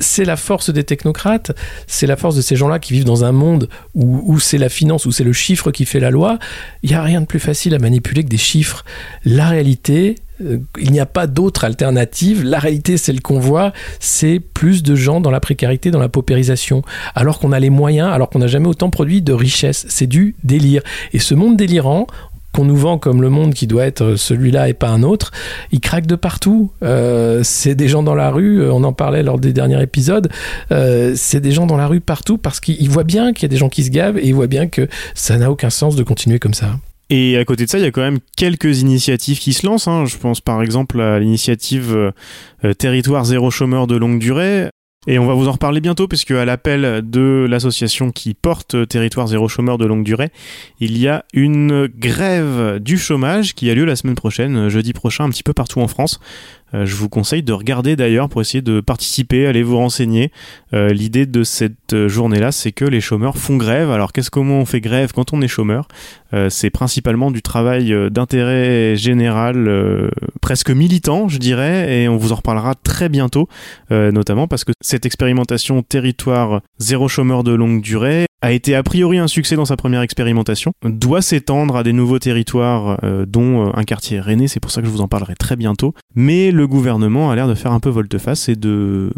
c'est 0.00 0.24
la 0.24 0.36
force 0.36 0.70
des 0.70 0.84
technocrates, 0.84 1.52
c'est 1.86 2.06
la 2.06 2.16
force 2.16 2.36
de 2.36 2.40
ces 2.40 2.56
gens-là 2.56 2.78
qui 2.78 2.92
vivent 2.92 3.04
dans 3.04 3.24
un 3.24 3.32
monde 3.32 3.68
où, 3.94 4.38
c'est 4.38 4.58
la 4.58 4.68
finance, 4.68 5.06
où 5.06 5.12
c'est 5.12 5.24
le 5.24 5.32
chiffre 5.32 5.70
qui 5.72 5.84
fait 5.84 6.00
la 6.00 6.10
loi. 6.10 6.38
Il 6.82 6.90
n'y 6.90 6.96
a 6.96 7.02
rien 7.02 7.20
de 7.20 7.26
plus 7.26 7.40
facile 7.40 7.74
à 7.74 7.78
manipuler 7.78 8.22
que 8.22 8.28
des 8.28 8.36
chiffres. 8.38 8.84
La 9.24 9.48
réalité, 9.48 10.14
euh, 10.14 10.27
il 10.40 10.92
n'y 10.92 11.00
a 11.00 11.06
pas 11.06 11.26
d'autre 11.26 11.64
alternative. 11.64 12.44
La 12.44 12.58
réalité, 12.58 12.96
celle 12.96 13.20
qu'on 13.20 13.38
voit, 13.38 13.72
c'est 14.00 14.40
plus 14.40 14.82
de 14.82 14.94
gens 14.94 15.20
dans 15.20 15.30
la 15.30 15.40
précarité, 15.40 15.90
dans 15.90 15.98
la 15.98 16.08
paupérisation, 16.08 16.82
alors 17.14 17.38
qu'on 17.38 17.52
a 17.52 17.60
les 17.60 17.70
moyens, 17.70 18.10
alors 18.12 18.30
qu'on 18.30 18.38
n'a 18.38 18.46
jamais 18.46 18.68
autant 18.68 18.90
produit 18.90 19.22
de 19.22 19.32
richesse. 19.32 19.86
C'est 19.88 20.06
du 20.06 20.36
délire. 20.44 20.82
Et 21.12 21.18
ce 21.18 21.34
monde 21.34 21.56
délirant, 21.56 22.06
qu'on 22.52 22.64
nous 22.64 22.76
vend 22.76 22.98
comme 22.98 23.22
le 23.22 23.28
monde 23.28 23.54
qui 23.54 23.66
doit 23.66 23.84
être 23.84 24.16
celui-là 24.16 24.68
et 24.68 24.74
pas 24.74 24.88
un 24.88 25.02
autre, 25.02 25.32
il 25.70 25.80
craque 25.80 26.06
de 26.06 26.16
partout. 26.16 26.72
Euh, 26.82 27.42
c'est 27.44 27.74
des 27.74 27.88
gens 27.88 28.02
dans 28.02 28.14
la 28.14 28.30
rue, 28.30 28.62
euh, 28.62 28.72
on 28.72 28.84
en 28.84 28.92
parlait 28.92 29.22
lors 29.22 29.38
des 29.38 29.52
derniers 29.52 29.82
épisodes, 29.82 30.28
euh, 30.72 31.12
c'est 31.14 31.40
des 31.40 31.52
gens 31.52 31.66
dans 31.66 31.76
la 31.76 31.86
rue 31.86 32.00
partout 32.00 32.38
parce 32.38 32.60
qu'ils 32.60 32.88
voient 32.88 33.04
bien 33.04 33.32
qu'il 33.32 33.42
y 33.42 33.46
a 33.46 33.48
des 33.48 33.56
gens 33.56 33.68
qui 33.68 33.84
se 33.84 33.90
gavent 33.90 34.18
et 34.18 34.26
ils 34.26 34.34
voient 34.34 34.46
bien 34.46 34.66
que 34.66 34.88
ça 35.14 35.36
n'a 35.36 35.50
aucun 35.50 35.70
sens 35.70 35.94
de 35.94 36.02
continuer 36.02 36.38
comme 36.38 36.54
ça. 36.54 36.78
Et 37.10 37.36
à 37.38 37.44
côté 37.44 37.64
de 37.64 37.70
ça, 37.70 37.78
il 37.78 37.84
y 37.84 37.86
a 37.86 37.90
quand 37.90 38.02
même 38.02 38.18
quelques 38.36 38.80
initiatives 38.80 39.38
qui 39.38 39.52
se 39.52 39.66
lancent. 39.66 39.88
Hein. 39.88 40.04
Je 40.04 40.18
pense 40.18 40.40
par 40.40 40.62
exemple 40.62 41.00
à 41.00 41.18
l'initiative 41.18 42.12
Territoire 42.78 43.24
zéro 43.24 43.50
chômeur 43.50 43.86
de 43.86 43.96
longue 43.96 44.18
durée, 44.18 44.68
et 45.06 45.18
on 45.18 45.26
va 45.26 45.32
vous 45.32 45.48
en 45.48 45.52
reparler 45.52 45.80
bientôt, 45.80 46.06
puisque 46.06 46.32
à 46.32 46.44
l'appel 46.44 47.08
de 47.08 47.46
l'association 47.48 48.10
qui 48.10 48.34
porte 48.34 48.86
Territoire 48.88 49.26
Zéro 49.28 49.48
Chômeur 49.48 49.78
de 49.78 49.86
longue 49.86 50.04
durée, 50.04 50.30
il 50.80 50.98
y 50.98 51.08
a 51.08 51.24
une 51.32 51.86
grève 51.86 52.78
du 52.78 52.98
chômage 52.98 53.54
qui 53.54 53.70
a 53.70 53.74
lieu 53.74 53.86
la 53.86 53.96
semaine 53.96 54.16
prochaine, 54.16 54.68
jeudi 54.68 54.92
prochain, 54.92 55.24
un 55.24 55.30
petit 55.30 55.44
peu 55.44 55.54
partout 55.54 55.80
en 55.80 55.88
France. 55.88 56.20
Euh, 56.74 56.86
je 56.86 56.94
vous 56.96 57.08
conseille 57.08 57.42
de 57.42 57.52
regarder 57.52 57.96
d'ailleurs 57.96 58.28
pour 58.28 58.40
essayer 58.40 58.62
de 58.62 58.80
participer, 58.80 59.46
aller 59.46 59.62
vous 59.62 59.76
renseigner. 59.76 60.30
Euh, 60.74 60.88
l'idée 60.90 61.26
de 61.26 61.42
cette 61.42 62.08
journée-là, 62.08 62.52
c'est 62.52 62.72
que 62.72 62.84
les 62.84 63.00
chômeurs 63.00 63.36
font 63.36 63.56
grève. 63.56 63.90
Alors 63.90 64.12
qu'est-ce 64.12 64.30
comment 64.30 64.58
on 64.58 64.64
fait 64.64 64.80
grève 64.80 65.12
quand 65.12 65.32
on 65.32 65.40
est 65.40 65.48
chômeur? 65.48 65.88
Euh, 66.34 66.50
C'est 66.50 66.70
principalement 66.70 67.30
du 67.30 67.42
travail 67.42 67.94
d'intérêt 68.10 68.96
général, 68.96 70.10
presque 70.40 70.70
militant, 70.70 71.28
je 71.28 71.38
dirais, 71.38 72.02
et 72.02 72.08
on 72.08 72.16
vous 72.16 72.32
en 72.32 72.36
reparlera 72.36 72.74
très 72.74 73.08
bientôt, 73.08 73.48
notamment 73.90 74.46
parce 74.46 74.64
que 74.64 74.72
cette 74.80 75.06
expérimentation 75.06 75.82
territoire 75.82 76.60
zéro 76.78 77.08
chômeur 77.08 77.44
de 77.44 77.52
longue 77.52 77.80
durée 77.80 78.26
a 78.40 78.52
été 78.52 78.74
a 78.74 78.82
priori 78.82 79.18
un 79.18 79.28
succès 79.28 79.56
dans 79.56 79.64
sa 79.64 79.76
première 79.76 80.02
expérimentation, 80.02 80.72
doit 80.84 81.22
s'étendre 81.22 81.76
à 81.76 81.82
des 81.82 81.92
nouveaux 81.92 82.18
territoires, 82.18 83.00
dont 83.26 83.72
un 83.74 83.84
quartier 83.84 84.20
René, 84.20 84.48
c'est 84.48 84.60
pour 84.60 84.70
ça 84.70 84.80
que 84.80 84.86
je 84.86 84.92
vous 84.92 85.00
en 85.00 85.08
parlerai 85.08 85.34
très 85.34 85.56
bientôt. 85.56 85.94
Mais 86.14 86.50
le 86.50 86.66
gouvernement 86.66 87.30
a 87.30 87.36
l'air 87.36 87.48
de 87.48 87.54
faire 87.54 87.72
un 87.72 87.80
peu 87.80 87.88
volte-face 87.88 88.48
et 88.48 88.56
de 88.56 89.10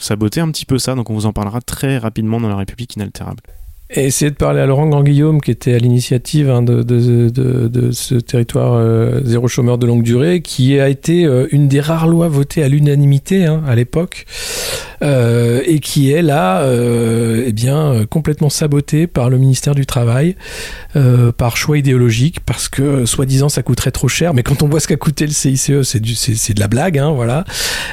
saboter 0.00 0.40
un 0.40 0.50
petit 0.50 0.66
peu 0.66 0.78
ça, 0.78 0.94
donc 0.94 1.10
on 1.10 1.14
vous 1.14 1.26
en 1.26 1.32
parlera 1.32 1.60
très 1.60 1.98
rapidement 1.98 2.40
dans 2.40 2.48
la 2.48 2.56
République 2.56 2.96
inaltérable. 2.96 3.42
et 3.90 4.04
essayer 4.04 4.30
de 4.30 4.36
parler 4.36 4.60
à 4.60 4.66
Laurent 4.66 4.88
Grand-Guillaume, 4.88 5.40
qui 5.40 5.50
était 5.50 5.74
à 5.74 5.78
l'initiative 5.78 6.48
hein, 6.48 6.62
de, 6.62 7.90
ce 7.92 8.14
territoire 8.14 8.74
euh, 8.74 9.20
zéro 9.24 9.48
chômeur 9.48 9.78
de 9.78 9.86
longue 9.86 10.02
durée, 10.02 10.42
qui 10.42 10.78
a 10.80 10.88
été 10.88 11.24
euh, 11.24 11.46
une 11.50 11.68
des 11.68 11.80
rares 11.80 12.08
lois 12.08 12.28
votées 12.28 12.62
à 12.62 12.68
l'unanimité 12.68 13.46
hein, 13.46 13.62
à 13.66 13.74
l'époque, 13.74 14.26
euh, 15.02 15.62
et 15.64 15.80
qui 15.80 16.12
est 16.12 16.22
là, 16.22 16.62
euh, 16.62 17.44
eh 17.46 17.52
bien, 17.52 18.04
complètement 18.08 18.50
sabotée 18.50 19.06
par 19.06 19.30
le 19.30 19.38
ministère 19.38 19.74
du 19.74 19.86
Travail, 19.86 20.36
euh, 20.96 21.32
par 21.32 21.56
choix 21.56 21.78
idéologique, 21.78 22.40
parce 22.40 22.68
que 22.68 23.06
soi-disant 23.06 23.48
ça 23.48 23.62
coûterait 23.62 23.90
trop 23.90 24.08
cher, 24.08 24.34
mais 24.34 24.42
quand 24.42 24.62
on 24.62 24.68
voit 24.68 24.80
ce 24.80 24.88
qu'a 24.88 24.96
coûté 24.96 25.26
le 25.26 25.32
CICE, 25.32 25.82
c'est 25.82 26.00
du, 26.00 26.14
c'est, 26.14 26.54
de 26.54 26.60
la 26.60 26.68
blague, 26.68 26.98
hein, 26.98 27.12
voilà. 27.12 27.44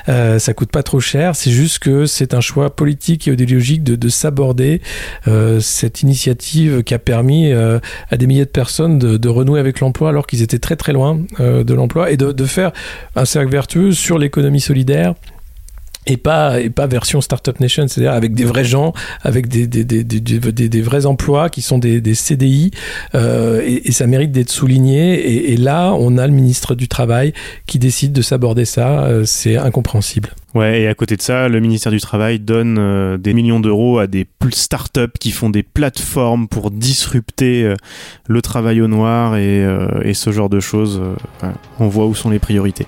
Euh, 0.10 0.40
ça 0.40 0.54
coûte 0.54 0.72
pas 0.72 0.84
trop 0.84 1.00
cher, 1.00 1.36
c'est 1.36 1.52
juste 1.52 1.80
que 1.80 2.06
c'est 2.06 2.34
un 2.34 2.42
choix 2.42 2.76
politique 2.76 3.28
et 3.28 3.32
idéologique 3.32 3.84
de, 3.84 3.96
de 3.96 4.10
s'aborder 4.10 4.82
cette 5.60 6.02
initiative 6.02 6.84
qui 6.84 6.94
a 6.94 7.00
permis 7.00 7.52
à 7.52 8.18
des 8.18 8.28
milliers 8.28 8.46
de 8.46 8.50
personnes 8.50 8.98
de, 8.98 9.30
renouer 9.30 9.60
avec 9.60 9.80
l'emploi 9.80 10.10
alors 10.10 10.26
qu'ils 10.26 10.42
étaient 10.42 10.60
très 10.60 10.76
très 10.76 10.94
loin 10.94 11.20
de 11.40 11.74
l'emploi 11.74 12.12
et 12.12 12.18
de, 12.18 12.32
de 12.32 12.46
faire 12.46 12.72
un 13.16 13.26
cercle 13.26 13.52
vertueux 13.52 13.92
sur 13.92 14.18
l'économie 14.18 14.62
solidaire 14.62 15.14
et 16.08 16.18
pas 16.18 16.60
et 16.60 16.70
pas 16.70 16.88
version 16.88 17.22
startup 17.22 17.60
nation 17.60 17.88
c'est-à-dire 17.88 18.14
avec 18.14 18.34
des 18.34 18.46
vrais 18.46 18.64
gens 18.66 18.94
avec 19.22 19.48
des 19.48 19.68
des, 19.68 19.84
des, 19.84 20.04
des, 20.04 20.70
des, 20.70 20.82
vrais 20.82 21.06
emplois 21.06 21.50
qui 21.50 21.62
sont 21.62 21.78
des, 21.78 22.02
CDI 22.16 22.72
euh, 23.14 23.62
et, 23.64 23.90
et 23.90 23.92
ça 23.92 24.08
mérite 24.08 24.32
d'être 24.32 24.50
souligné 24.50 25.14
et, 25.16 25.54
et 25.54 25.58
là 25.58 25.94
on 25.94 26.18
a 26.18 26.26
le 26.26 26.34
ministre 26.34 26.74
du 26.74 26.88
travail 26.88 27.34
qui 27.68 27.78
décide 27.78 28.14
de 28.14 28.22
s'aborder 28.22 28.66
ça 28.66 29.06
euh, 29.06 29.24
c'est 29.26 29.58
incompréhensible 29.58 30.30
Ouais, 30.58 30.82
et 30.82 30.88
à 30.88 30.96
côté 30.96 31.16
de 31.18 31.22
ça, 31.22 31.50
le 31.50 31.60
ministère 31.60 31.92
du 31.92 32.00
Travail 32.00 32.40
donne 32.40 32.78
euh, 32.80 33.18
des 33.18 33.34
millions 33.36 33.60
d'euros 33.60 34.00
à 34.00 34.08
des 34.08 34.26
startups 34.50 35.12
qui 35.20 35.30
font 35.30 35.52
des 35.52 35.62
plateformes 35.62 36.48
pour 36.48 36.72
disrupter 36.72 37.64
euh, 37.64 37.76
le 38.28 38.42
travail 38.42 38.82
au 38.82 38.88
noir 38.88 39.36
et, 39.36 39.64
euh, 39.64 40.02
et 40.04 40.16
ce 40.16 40.32
genre 40.32 40.50
de 40.50 40.60
choses. 40.60 41.00
euh, 41.44 41.52
on 41.80 41.88
voit 41.88 42.08
où 42.08 42.16
sont 42.16 42.32
les 42.32 42.40
priorités. 42.40 42.88